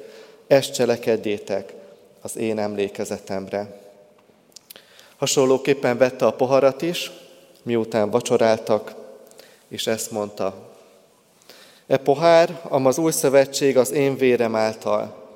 ezt 0.47 0.75
cselekedjétek 0.75 1.73
az 2.21 2.37
én 2.37 2.59
emlékezetemre. 2.59 3.80
Hasonlóképpen 5.21 5.99
vette 5.99 6.27
a 6.27 6.33
poharat 6.33 6.83
is, 6.83 7.11
miután 7.63 8.11
vacsoráltak, 8.11 8.95
és 9.69 9.87
ezt 9.87 10.11
mondta. 10.11 10.55
E 11.87 11.97
pohár, 11.97 12.61
am 12.69 12.87
az 12.87 12.99
új 12.99 13.13
szövetség 13.13 13.77
az 13.77 13.91
én 13.91 14.17
vérem 14.17 14.55
által. 14.55 15.29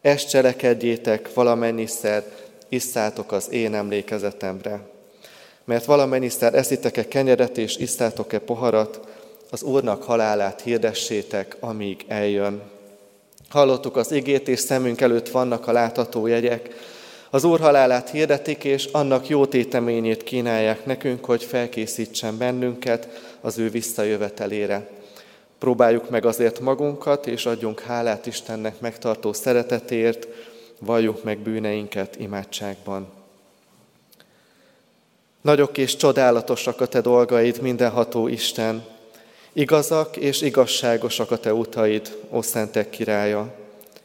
Ezt 0.00 0.28
cselekedjétek 0.28 1.34
valamennyiszer, 1.34 2.24
isszátok 2.68 3.32
az 3.32 3.50
én 3.50 3.74
emlékezetemre. 3.74 4.80
Mert 5.64 5.84
valamennyiszer 5.84 6.54
eszitek-e 6.54 7.08
kenyeret 7.08 7.58
és 7.58 7.76
isszátok-e 7.76 8.38
poharat, 8.38 9.00
az 9.50 9.62
Úrnak 9.62 10.02
halálát 10.02 10.60
hirdessétek, 10.60 11.56
amíg 11.60 12.04
eljön. 12.08 12.62
Hallottuk 13.48 13.96
az 13.96 14.12
igét, 14.12 14.48
és 14.48 14.60
szemünk 14.60 15.00
előtt 15.00 15.28
vannak 15.28 15.66
a 15.66 15.72
látható 15.72 16.26
jegyek, 16.26 16.74
az 17.34 17.44
Úr 17.44 17.60
halálát 17.60 18.10
hirdetik, 18.10 18.64
és 18.64 18.84
annak 18.84 19.28
jó 19.28 19.46
téteményét 19.46 20.22
kínálják 20.22 20.84
nekünk, 20.84 21.24
hogy 21.24 21.42
felkészítsen 21.44 22.38
bennünket 22.38 23.08
az 23.40 23.58
ő 23.58 23.70
visszajövetelére. 23.70 24.90
Próbáljuk 25.58 26.10
meg 26.10 26.24
azért 26.24 26.60
magunkat, 26.60 27.26
és 27.26 27.46
adjunk 27.46 27.80
hálát 27.80 28.26
Istennek 28.26 28.80
megtartó 28.80 29.32
szeretetért, 29.32 30.26
valljuk 30.78 31.24
meg 31.24 31.38
bűneinket 31.38 32.16
imádságban. 32.18 33.06
Nagyok 35.40 35.78
és 35.78 35.96
csodálatosak 35.96 36.80
a 36.80 36.86
te 36.86 37.00
dolgaid, 37.00 37.60
mindenható 37.60 38.28
Isten. 38.28 38.84
Igazak 39.52 40.16
és 40.16 40.40
igazságosak 40.42 41.30
a 41.30 41.38
te 41.38 41.54
utaid, 41.54 42.16
ó 42.30 42.42
szentek 42.42 42.90
királya. 42.90 43.54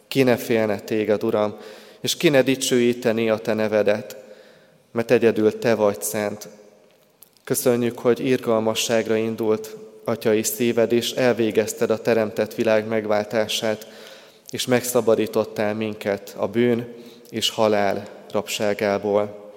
Ki 0.08 0.24
ne 0.24 0.38
félne 0.38 0.80
téged, 0.80 1.24
Uram, 1.24 1.58
és 2.02 2.18
ki 2.18 2.30
ne 2.30 2.42
dicsőíteni 2.42 3.30
a 3.30 3.38
te 3.38 3.54
nevedet, 3.54 4.18
mert 4.92 5.12
egyedül 5.12 5.60
te 5.60 5.76
vagy 5.76 6.02
szent. 6.02 6.48
Köszönjük, 7.44 8.00
hogy 8.00 8.26
irgalmasságra 8.26 9.16
indult 9.16 9.76
atyai 10.04 10.44
szíved, 10.44 10.92
és 10.92 11.12
elvégezted 11.12 11.90
a 11.90 12.02
teremtett 12.02 12.56
világ 12.56 12.88
megváltását, 12.88 13.88
és 14.50 14.66
megszabadítottál 14.66 15.74
minket 15.74 16.36
a 16.38 16.48
bűn 16.48 16.94
és 17.30 17.50
halál 17.50 18.08
rabságából. 18.32 19.52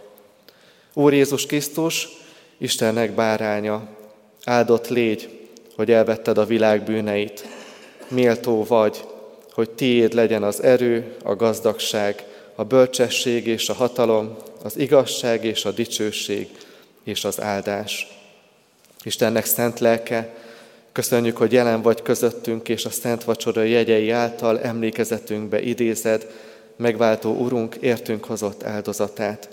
Úr 0.95 1.12
Jézus 1.12 1.47
Krisztus, 1.47 2.09
Istennek 2.59 3.12
báránya, 3.12 3.88
áldott 4.45 4.88
légy, 4.88 5.49
hogy 5.76 5.91
elvetted 5.91 6.38
a 6.38 6.45
világ 6.45 6.82
bűneit. 6.82 7.47
Méltó 8.09 8.64
vagy, 8.64 9.05
hogy 9.53 9.70
tiéd 9.70 10.12
legyen 10.12 10.43
az 10.43 10.62
erő, 10.62 11.14
a 11.22 11.36
gazdagság, 11.36 12.24
a 12.61 12.65
bölcsesség 12.65 13.47
és 13.47 13.69
a 13.69 13.75
hatalom, 13.75 14.37
az 14.63 14.79
igazság 14.79 15.45
és 15.45 15.65
a 15.65 15.71
dicsőség 15.71 16.49
és 17.05 17.25
az 17.25 17.41
áldás. 17.41 18.07
Istennek 19.03 19.45
szent 19.45 19.79
lelke, 19.79 20.35
köszönjük, 20.93 21.37
hogy 21.37 21.53
jelen 21.53 21.83
vagy 21.83 22.03
közöttünk, 22.03 22.69
és 22.69 22.85
a 22.85 22.91
Szent 22.91 23.25
Vacsora 23.25 23.63
jegyei 23.63 24.11
által 24.11 24.61
emlékezetünkbe 24.61 25.63
idézed, 25.63 26.31
megváltó 26.77 27.33
Urunk 27.33 27.75
értünk 27.75 28.25
hozott 28.25 28.65
áldozatát. 28.65 29.49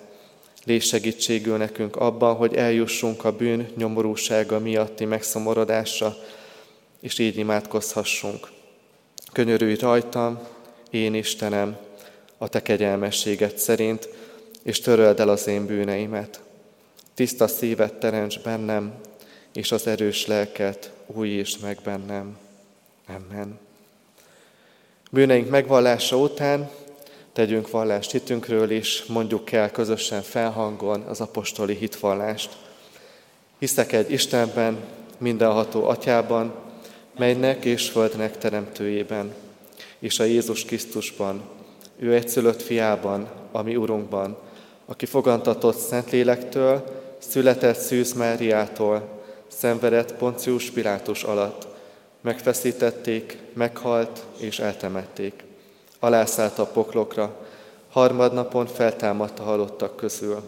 Légy 0.66 0.84
segítségül 0.84 1.58
nekünk 1.58 1.96
abban, 1.96 2.36
hogy 2.36 2.56
eljussunk 2.56 3.26
a 3.26 3.32
bűn 3.32 3.68
nyomorúsága 3.76 4.60
miatti 4.60 5.06
megszomorodásra, 5.06 6.16
és 7.00 7.20
így 7.20 7.38
imádkozhassunk. 7.38 8.48
Könyörülj 9.32 9.76
rajtam, 9.76 10.40
én 10.90 11.14
Istenem, 11.14 11.86
a 12.38 12.48
te 12.48 12.62
kegyelmességet 12.62 13.58
szerint, 13.58 14.10
és 14.64 14.80
töröld 14.80 15.20
el 15.20 15.30
az 15.30 15.48
én 15.48 15.66
bűneimet. 15.66 16.42
Tiszta 17.14 17.48
szívet 17.48 17.94
teremts 17.94 18.40
bennem, 18.40 18.94
és 19.54 19.72
az 19.72 19.88
erős 19.88 20.26
lelket 20.26 20.92
újítsd 21.06 21.62
meg 21.62 21.78
bennem. 21.84 22.38
Amen. 23.08 23.60
Bűneink 25.12 25.50
megvallása 25.50 26.18
után 26.18 26.70
tegyünk 27.34 27.70
vallást 27.70 28.12
hitünkről 28.12 28.72
is, 28.72 29.04
mondjuk 29.06 29.52
el 29.52 29.72
közösen 29.72 30.22
felhangon 30.22 31.02
az 31.02 31.22
apostoli 31.22 31.76
hitvallást. 31.76 32.58
Hiszek 33.60 33.92
egy 33.92 34.12
Istenben, 34.12 34.78
mindenható 35.18 35.88
atyában, 35.88 36.54
melynek 37.18 37.66
és 37.66 37.90
földnek 37.90 38.38
teremtőjében, 38.38 39.34
és 40.00 40.20
a 40.20 40.24
Jézus 40.24 40.66
Krisztusban, 40.66 41.57
ő 42.00 42.14
egyszülött 42.14 42.62
fiában, 42.62 43.28
ami 43.52 43.76
Urunkban, 43.76 44.38
aki 44.86 45.06
fogantatott 45.06 45.78
Szentlélektől, 45.78 46.84
született 47.18 47.78
Szűz 47.78 48.14
Máriától, 48.14 49.08
szenvedett 49.48 50.14
Poncius 50.14 50.72
Pilátus 50.72 51.24
alatt, 51.24 51.68
megfeszítették, 52.22 53.38
meghalt 53.54 54.24
és 54.38 54.60
eltemették. 54.60 55.44
Alászállt 56.00 56.60
a 56.60 56.66
poklokra, 56.66 57.36
harmadnapon 57.90 58.66
feltámadt 58.66 59.40
a 59.40 59.44
halottak 59.44 59.96
közül. 59.96 60.42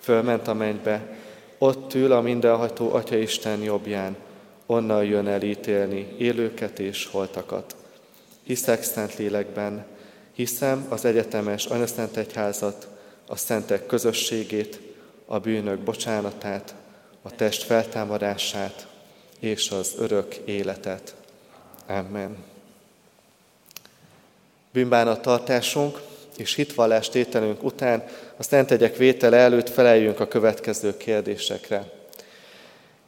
Fölment 0.00 0.48
a 0.48 0.54
mennybe, 0.54 1.16
ott 1.58 1.94
ül 1.94 2.12
a 2.12 2.20
mindenható 2.20 2.92
Atya 2.92 3.16
Isten 3.16 3.62
jobbján, 3.62 4.16
onnan 4.66 5.04
jön 5.04 5.26
el 5.26 5.42
ítélni 5.42 6.14
élőket 6.18 6.78
és 6.78 7.06
holtakat. 7.06 7.74
Hiszek 8.42 8.82
szent 8.82 9.16
lélekben, 9.16 9.86
Hiszem 10.38 10.86
az 10.88 11.04
egyetemes 11.04 11.64
anyaszent 11.64 12.16
egyházat, 12.16 12.88
a 13.26 13.36
szentek 13.36 13.86
közösségét, 13.86 14.80
a 15.26 15.38
bűnök 15.38 15.78
bocsánatát, 15.78 16.74
a 17.22 17.30
test 17.30 17.62
feltámadását 17.62 18.86
és 19.40 19.70
az 19.70 19.94
örök 19.98 20.34
életet. 20.34 21.14
Amen. 21.86 22.36
tartásunk 25.20 26.00
és 26.36 26.54
hitvallás 26.54 27.08
tételünk 27.08 27.62
után 27.62 28.04
a 28.36 28.42
szentegyek 28.42 28.96
vétele 28.96 29.36
előtt 29.36 29.68
feleljünk 29.68 30.20
a 30.20 30.28
következő 30.28 30.96
kérdésekre. 30.96 31.92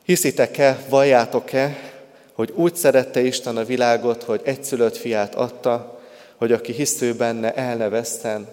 Hiszitek-e, 0.05 0.85
valljátok-e, 0.89 1.93
hogy 2.33 2.51
úgy 2.55 2.75
szerette 2.75 3.21
Isten 3.21 3.57
a 3.57 3.65
világot, 3.65 4.23
hogy 4.23 4.41
egyszülött 4.45 4.97
fiát 4.97 5.35
adta, 5.35 6.00
hogy 6.41 6.53
aki 6.53 6.73
hisző 6.73 7.15
benne 7.15 7.55
el 7.55 7.77
ne 7.77 7.89
veszten, 7.89 8.49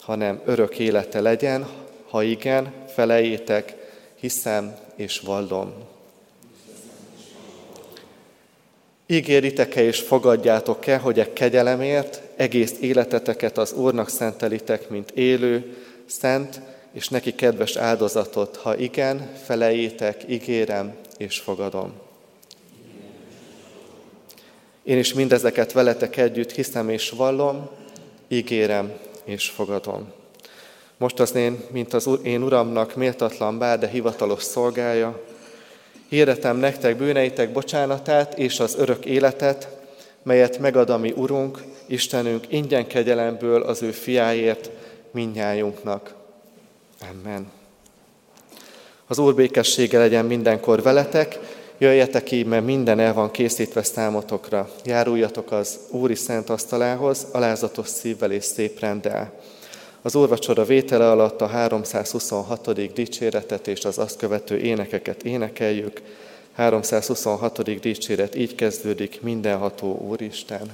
hanem 0.00 0.40
örök 0.44 0.78
élete 0.78 1.20
legyen, 1.20 1.66
ha 2.08 2.22
igen, 2.22 2.72
felejétek, 2.94 3.74
hiszem 4.14 4.76
és 4.96 5.20
vallom. 5.20 5.72
Ígéritek-e 9.06 9.82
és 9.82 10.00
fogadjátok-e, 10.00 10.98
hogy 10.98 11.20
egy 11.20 11.32
kegyelemért 11.32 12.22
egész 12.36 12.74
életeteket 12.80 13.58
az 13.58 13.72
Úrnak 13.72 14.08
szentelitek, 14.08 14.88
mint 14.88 15.10
élő, 15.10 15.76
szent 16.06 16.60
és 16.92 17.08
neki 17.08 17.34
kedves 17.34 17.76
áldozatot? 17.76 18.56
Ha 18.56 18.76
igen, 18.76 19.30
felejétek, 19.44 20.22
ígérem 20.28 20.94
és 21.16 21.38
fogadom. 21.38 22.09
Én 24.82 24.98
is 24.98 25.14
mindezeket 25.14 25.72
veletek 25.72 26.16
együtt 26.16 26.52
hiszem 26.52 26.88
és 26.88 27.10
vallom, 27.10 27.68
ígérem 28.28 28.92
és 29.24 29.48
fogadom. 29.48 30.12
Most 30.96 31.20
az 31.20 31.34
én, 31.34 31.64
mint 31.70 31.94
az 31.94 32.08
én 32.22 32.42
Uramnak 32.42 32.94
méltatlan 32.94 33.58
bár, 33.58 33.78
de 33.78 33.88
hivatalos 33.88 34.42
szolgája, 34.42 35.20
Hirdetem 36.10 36.56
nektek 36.56 36.96
bűneitek 36.96 37.52
bocsánatát 37.52 38.38
és 38.38 38.60
az 38.60 38.74
örök 38.78 39.04
életet, 39.04 39.68
melyet 40.22 40.58
megad 40.58 40.90
a 40.90 40.98
mi 40.98 41.12
Urunk, 41.16 41.62
Istenünk 41.86 42.44
ingyen 42.48 42.86
kegyelemből 42.86 43.62
az 43.62 43.82
ő 43.82 43.90
fiáért 43.90 44.70
minnyájunknak. 45.10 46.14
Amen. 47.10 47.50
Az 49.06 49.18
Úr 49.18 49.34
békessége 49.34 49.98
legyen 49.98 50.24
mindenkor 50.24 50.82
veletek, 50.82 51.38
jöjjetek 51.80 52.22
ki, 52.22 52.42
mert 52.42 52.64
minden 52.64 52.98
el 52.98 53.14
van 53.14 53.30
készítve 53.30 53.82
számotokra. 53.82 54.70
Járuljatok 54.84 55.52
az 55.52 55.78
Úri 55.90 56.14
Szent 56.14 56.50
Asztalához, 56.50 57.26
alázatos 57.32 57.88
szívvel 57.88 58.32
és 58.32 58.44
szép 58.44 58.80
rendel. 58.80 59.32
Az 60.02 60.14
úrvacsora 60.14 60.64
vétele 60.64 61.10
alatt 61.10 61.40
a 61.40 61.46
326. 61.46 62.92
dicséretet 62.92 63.66
és 63.66 63.84
az 63.84 63.98
azt 63.98 64.16
követő 64.16 64.58
énekeket 64.58 65.22
énekeljük. 65.22 66.02
326. 66.52 67.80
dicséret 67.80 68.34
így 68.34 68.54
kezdődik, 68.54 69.22
mindenható 69.22 70.06
Úristen. 70.08 70.70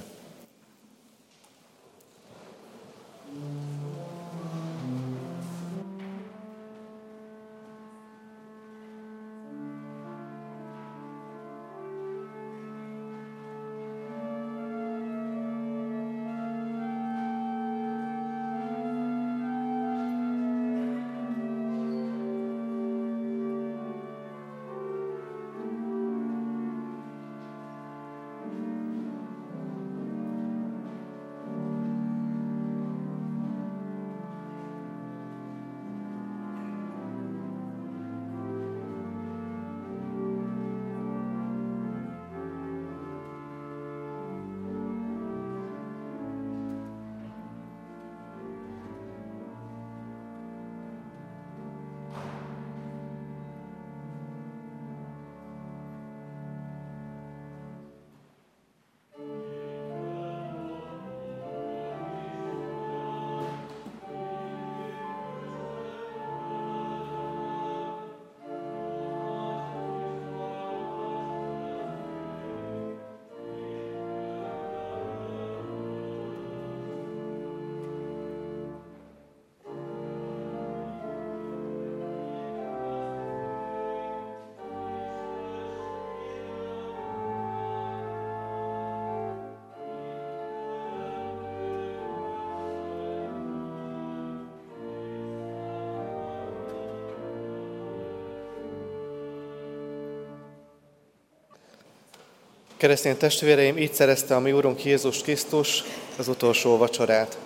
Keresztény 102.77 103.17
testvéreim, 103.17 103.77
így 103.77 103.93
szerezte 103.93 104.35
a 104.35 104.39
mi 104.39 104.51
Úrunk 104.51 104.85
Jézus 104.85 105.21
Krisztus 105.21 105.83
az 106.17 106.27
utolsó 106.27 106.77
vacsorát. 106.77 107.37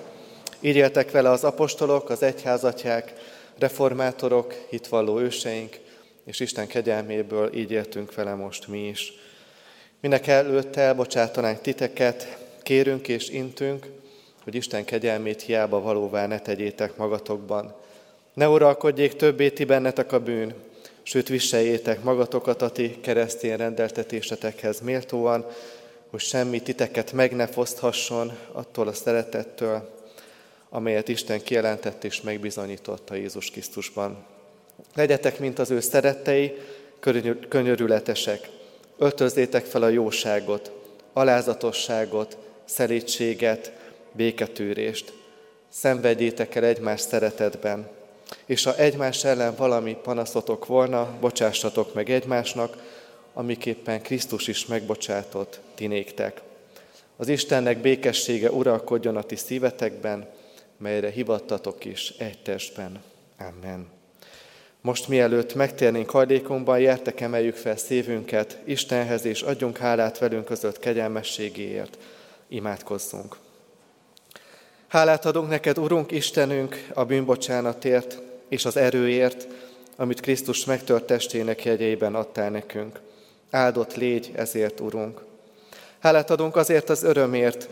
Így 0.59 0.75
éltek 0.75 1.11
vele 1.11 1.29
az 1.29 1.43
apostolok, 1.43 2.09
az 2.09 2.23
egyházatják, 2.23 3.13
reformátorok, 3.59 4.65
hitvalló 4.69 5.19
őseink, 5.19 5.79
és 6.25 6.39
Isten 6.39 6.67
kegyelméből 6.67 7.53
így 7.53 7.71
éltünk 7.71 8.15
vele 8.15 8.33
most 8.33 8.67
mi 8.67 8.87
is. 8.87 9.13
Minek 9.99 10.27
előtt 10.27 10.75
elbocsátanánk 10.75 11.61
titeket, 11.61 12.37
kérünk 12.63 13.07
és 13.07 13.29
intünk, 13.29 13.85
hogy 14.43 14.55
Isten 14.55 14.85
kegyelmét 14.85 15.41
hiába 15.41 15.81
valóvá 15.81 16.27
ne 16.27 16.39
tegyétek 16.39 16.97
magatokban. 16.97 17.75
Ne 18.33 18.49
uralkodjék 18.49 19.15
többé 19.15 19.49
ti 19.49 19.63
bennetek 19.63 20.11
a 20.11 20.19
bűn, 20.19 20.53
sőt 21.03 21.27
viseljétek 21.27 22.03
magatokat 22.03 22.61
a 22.61 22.71
ti 22.71 22.99
keresztény 23.01 23.55
rendeltetésetekhez 23.55 24.79
méltóan, 24.79 25.45
hogy 26.09 26.19
semmi 26.19 26.61
titeket 26.61 27.11
meg 27.11 27.35
ne 27.35 27.47
foszthasson 27.47 28.37
attól 28.51 28.87
a 28.87 28.93
szeretettől, 28.93 29.99
amelyet 30.69 31.07
Isten 31.07 31.41
kijelentett 31.41 32.03
és 32.03 32.21
megbizonyított 32.21 33.09
a 33.09 33.15
Jézus 33.15 33.51
Krisztusban. 33.51 34.25
Legyetek, 34.95 35.39
mint 35.39 35.59
az 35.59 35.71
ő 35.71 35.79
szerettei, 35.79 36.57
könyörületesek. 37.49 38.49
Öltözzétek 38.97 39.65
fel 39.65 39.83
a 39.83 39.89
jóságot, 39.89 40.71
alázatosságot, 41.13 42.37
szelítséget, 42.65 43.71
béketűrést. 44.11 45.13
Szenvedjétek 45.69 46.55
el 46.55 46.63
egymás 46.63 47.01
szeretetben, 47.01 47.89
és 48.45 48.63
ha 48.63 48.75
egymás 48.75 49.23
ellen 49.23 49.55
valami 49.55 49.97
panaszotok 50.03 50.65
volna, 50.65 51.17
bocsássatok 51.19 51.93
meg 51.93 52.09
egymásnak, 52.09 52.77
amiképpen 53.33 54.01
Krisztus 54.01 54.47
is 54.47 54.65
megbocsátott 54.65 55.59
tinéktek. 55.75 56.41
Az 57.17 57.27
Istennek 57.27 57.77
békessége 57.77 58.51
uralkodjon 58.51 59.17
a 59.17 59.21
ti 59.21 59.35
szívetekben, 59.35 60.29
melyre 60.77 61.09
hivattatok 61.09 61.85
is 61.85 62.13
egy 62.17 62.41
testben. 62.41 63.03
Amen. 63.39 63.87
Most 64.81 65.07
mielőtt 65.07 65.55
megtérnénk 65.55 66.09
hajlékunkban, 66.09 66.79
jertek 66.79 67.21
emeljük 67.21 67.55
fel 67.55 67.77
szívünket 67.77 68.57
Istenhez, 68.63 69.25
és 69.25 69.41
adjunk 69.41 69.77
hálát 69.77 70.17
velünk 70.17 70.45
között 70.45 70.79
kegyelmességéért. 70.79 71.97
Imádkozzunk. 72.47 73.37
Hálát 74.91 75.25
adunk 75.25 75.49
neked, 75.49 75.77
Urunk 75.77 76.11
Istenünk, 76.11 76.87
a 76.93 77.05
bűnbocsánatért 77.05 78.21
és 78.49 78.65
az 78.65 78.77
erőért, 78.77 79.47
amit 79.95 80.19
Krisztus 80.19 80.65
megtört 80.65 81.03
testének 81.03 81.65
jegyeiben 81.65 82.15
adtál 82.15 82.49
nekünk. 82.49 82.99
Áldott 83.51 83.95
légy 83.95 84.31
ezért, 84.35 84.79
Urunk. 84.79 85.21
Hálát 85.99 86.29
adunk 86.29 86.55
azért 86.55 86.89
az 86.89 87.03
örömért, 87.03 87.69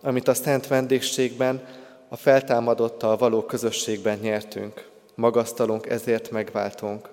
amit 0.00 0.28
a 0.28 0.34
szent 0.34 0.66
vendégségben, 0.66 1.66
a 2.08 2.16
feltámadottal 2.16 3.16
való 3.16 3.42
közösségben 3.42 4.18
nyertünk. 4.18 4.88
Magasztalunk, 5.14 5.86
ezért 5.88 6.30
megváltunk. 6.30 7.08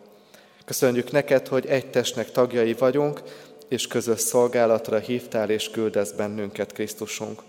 Köszönjük 0.66 1.12
neked, 1.12 1.48
hogy 1.48 1.66
egy 1.66 1.90
testnek 1.90 2.32
tagjai 2.32 2.74
vagyunk, 2.74 3.22
és 3.68 3.88
közös 3.88 4.20
szolgálatra 4.20 4.98
hívtál 4.98 5.50
és 5.50 5.70
küldesz 5.70 6.12
bennünket, 6.12 6.72
Krisztusunk. 6.72 7.42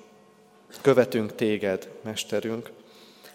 Követünk 0.80 1.34
téged, 1.34 1.88
Mesterünk. 2.02 2.70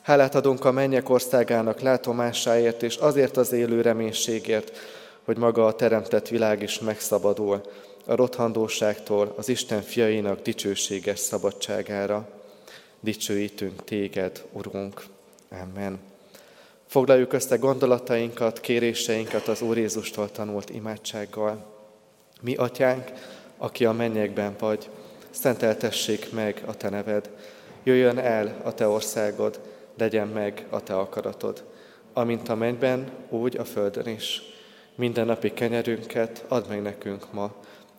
Hálát 0.01 0.35
adunk 0.35 0.65
a 0.65 0.71
mennyek 0.71 1.09
országának 1.09 1.79
látomásáért, 1.79 2.83
és 2.83 2.95
azért 2.95 3.37
az 3.37 3.51
élő 3.51 3.81
reménységért, 3.81 4.77
hogy 5.23 5.37
maga 5.37 5.65
a 5.65 5.75
teremtett 5.75 6.27
világ 6.27 6.61
is 6.61 6.79
megszabadul 6.79 7.61
a 8.05 8.15
rothandóságtól 8.15 9.33
az 9.37 9.49
Isten 9.49 9.81
fiainak 9.81 10.41
dicsőséges 10.41 11.19
szabadságára. 11.19 12.29
Dicsőítünk 12.99 13.83
téged, 13.83 14.45
Urunk. 14.51 15.03
Amen. 15.49 15.99
Foglaljuk 16.87 17.33
össze 17.33 17.55
gondolatainkat, 17.55 18.59
kéréseinket 18.59 19.47
az 19.47 19.61
Úr 19.61 19.77
Jézustól 19.77 20.31
tanult 20.31 20.69
imádsággal. 20.69 21.65
Mi, 22.41 22.55
Atyánk, 22.55 23.11
aki 23.57 23.85
a 23.85 23.91
mennyekben 23.91 24.55
vagy, 24.59 24.89
szenteltessék 25.31 26.31
meg 26.31 26.63
a 26.65 26.77
Te 26.77 26.89
neved. 26.89 27.29
Jöjjön 27.83 28.17
el 28.17 28.61
a 28.63 28.73
Te 28.73 28.87
országod, 28.87 29.59
legyen 29.97 30.27
meg 30.27 30.65
a 30.69 30.83
Te 30.83 30.97
akaratod, 30.97 31.63
amint 32.13 32.49
a 32.49 32.55
mennyben, 32.55 33.11
úgy 33.29 33.57
a 33.57 33.65
földön 33.65 34.07
is. 34.07 34.41
Minden 34.95 35.25
napi 35.25 35.53
kenyerünket 35.53 36.45
add 36.47 36.67
meg 36.67 36.81
nekünk 36.81 37.33
ma, 37.33 37.55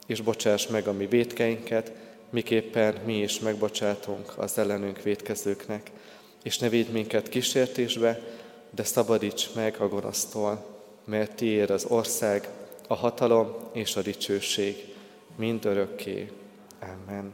és 0.07 0.21
bocsáss 0.21 0.67
meg 0.67 0.87
a 0.87 0.93
mi 0.93 1.07
védkeinket, 1.07 1.93
miképpen 2.31 2.95
mi 3.05 3.19
is 3.19 3.39
megbocsátunk 3.39 4.33
az 4.37 4.59
ellenünk 4.59 5.03
védkezőknek. 5.03 5.91
És 6.43 6.59
ne 6.59 6.69
védj 6.69 6.91
minket 6.91 7.29
kísértésbe, 7.29 8.21
de 8.71 8.85
szabadíts 8.85 9.55
meg 9.55 9.77
a 9.79 9.89
gonosztól, 9.89 10.65
mert 11.05 11.35
tiéd 11.35 11.71
az 11.71 11.85
ország, 11.85 12.49
a 12.89 12.95
hatalom 12.95 13.57
és 13.73 13.97
a 13.97 14.03
dicsőség 14.03 14.95
mind 15.37 15.65
örökké. 15.65 16.31
Amen. 16.83 17.33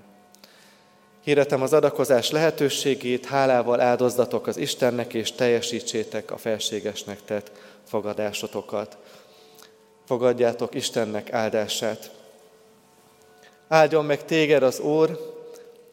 Hirdetem 1.24 1.62
az 1.62 1.72
adakozás 1.72 2.30
lehetőségét, 2.30 3.26
hálával 3.26 3.80
áldozzatok 3.80 4.46
az 4.46 4.56
Istennek, 4.56 5.14
és 5.14 5.32
teljesítsétek 5.32 6.30
a 6.30 6.36
felségesnek 6.36 7.24
tett 7.24 7.50
fogadásotokat. 7.84 8.96
Fogadjátok 10.04 10.74
Istennek 10.74 11.32
áldását. 11.32 12.10
Áldjon 13.68 14.04
meg 14.04 14.24
téged 14.24 14.62
az 14.62 14.80
Úr, 14.80 15.36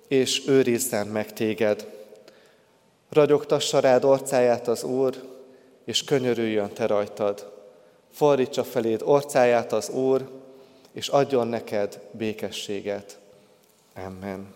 és 0.08 0.48
őrizzen 0.48 1.08
meg 1.08 1.34
téged. 1.34 1.88
Ragyogtassa 3.10 3.80
rád 3.80 4.04
orcáját 4.04 4.68
az 4.68 4.84
Úr, 4.84 5.24
és 5.86 6.04
könyörüljön 6.04 6.74
te 6.74 6.86
rajtad. 6.86 7.52
Fordítsa 8.12 8.64
feléd 8.64 9.02
orcáját 9.04 9.74
az 9.74 9.90
Úr, 9.90 10.30
és 10.92 11.08
adjon 11.08 11.48
neked 11.48 12.00
békességet. 12.12 13.18
Amen. 13.96 14.54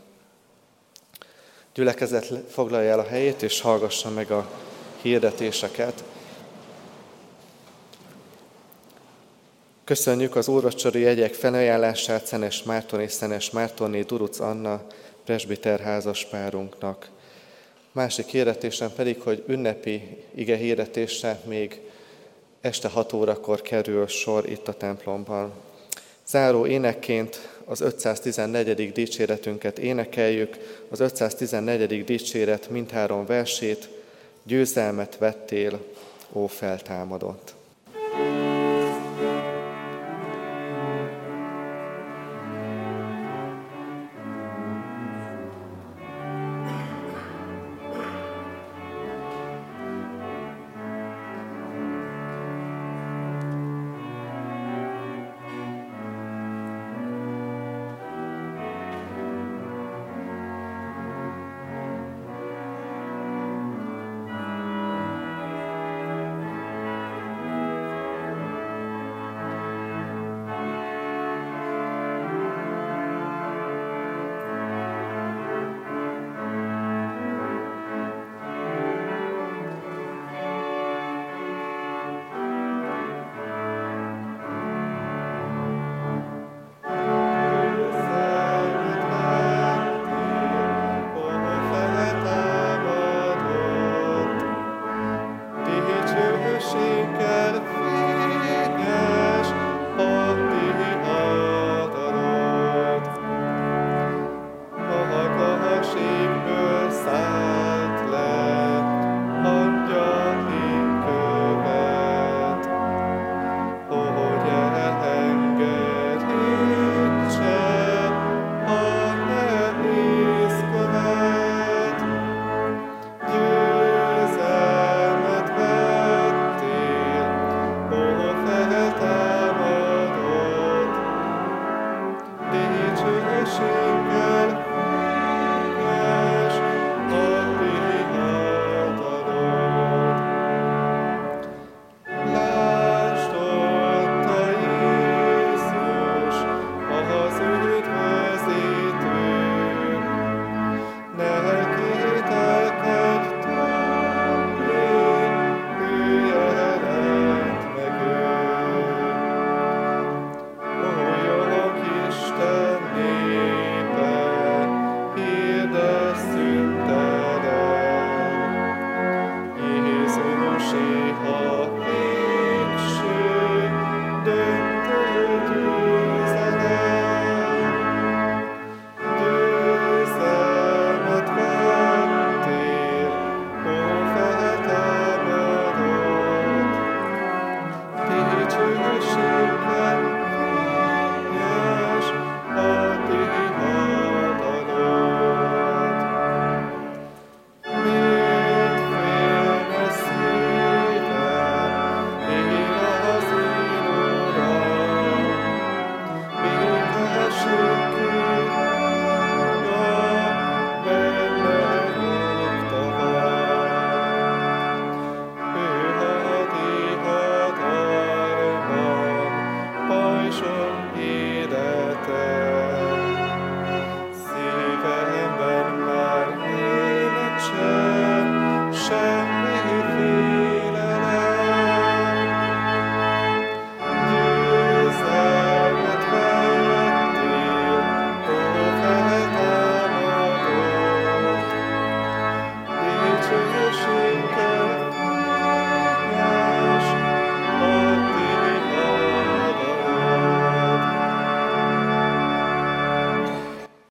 Gyülekezet 1.73 2.25
foglalja 2.49 2.91
el 2.91 2.99
a 2.99 3.07
helyét, 3.07 3.41
és 3.41 3.61
hallgassa 3.61 4.09
meg 4.09 4.31
a 4.31 4.49
hirdetéseket. 5.01 6.03
Köszönjük 9.83 10.35
az 10.35 10.47
úrvacsori 10.47 10.99
jegyek 10.99 11.33
felajánlását 11.33 12.25
Szenes 12.25 12.63
Márton 12.63 13.01
és 13.01 13.11
Szenes 13.11 13.51
Mártonné 13.51 14.01
Duruc 14.01 14.39
Anna 14.39 14.81
presbiter 15.25 15.79
házaspárunknak. 15.79 17.09
Másik 17.91 18.25
hirdetésem 18.25 18.93
pedig, 18.95 19.21
hogy 19.21 19.43
ünnepi 19.47 20.23
ige 20.35 20.55
hirdetésre 20.55 21.39
még 21.45 21.81
este 22.61 22.87
6 22.87 23.13
órakor 23.13 23.61
kerül 23.61 24.07
sor 24.07 24.49
itt 24.49 24.67
a 24.67 24.73
templomban. 24.73 25.53
Záró 26.27 26.65
énekként 26.65 27.58
az 27.69 27.81
514. 27.81 28.91
dicséretünket 28.91 29.79
énekeljük, 29.79 30.57
az 30.89 30.99
514. 30.99 32.03
dicséret 32.03 32.69
mindhárom 32.69 33.25
versét, 33.25 33.89
győzelmet 34.43 35.17
vettél, 35.17 35.79
ó 36.33 36.47
feltámadott. 36.47 37.53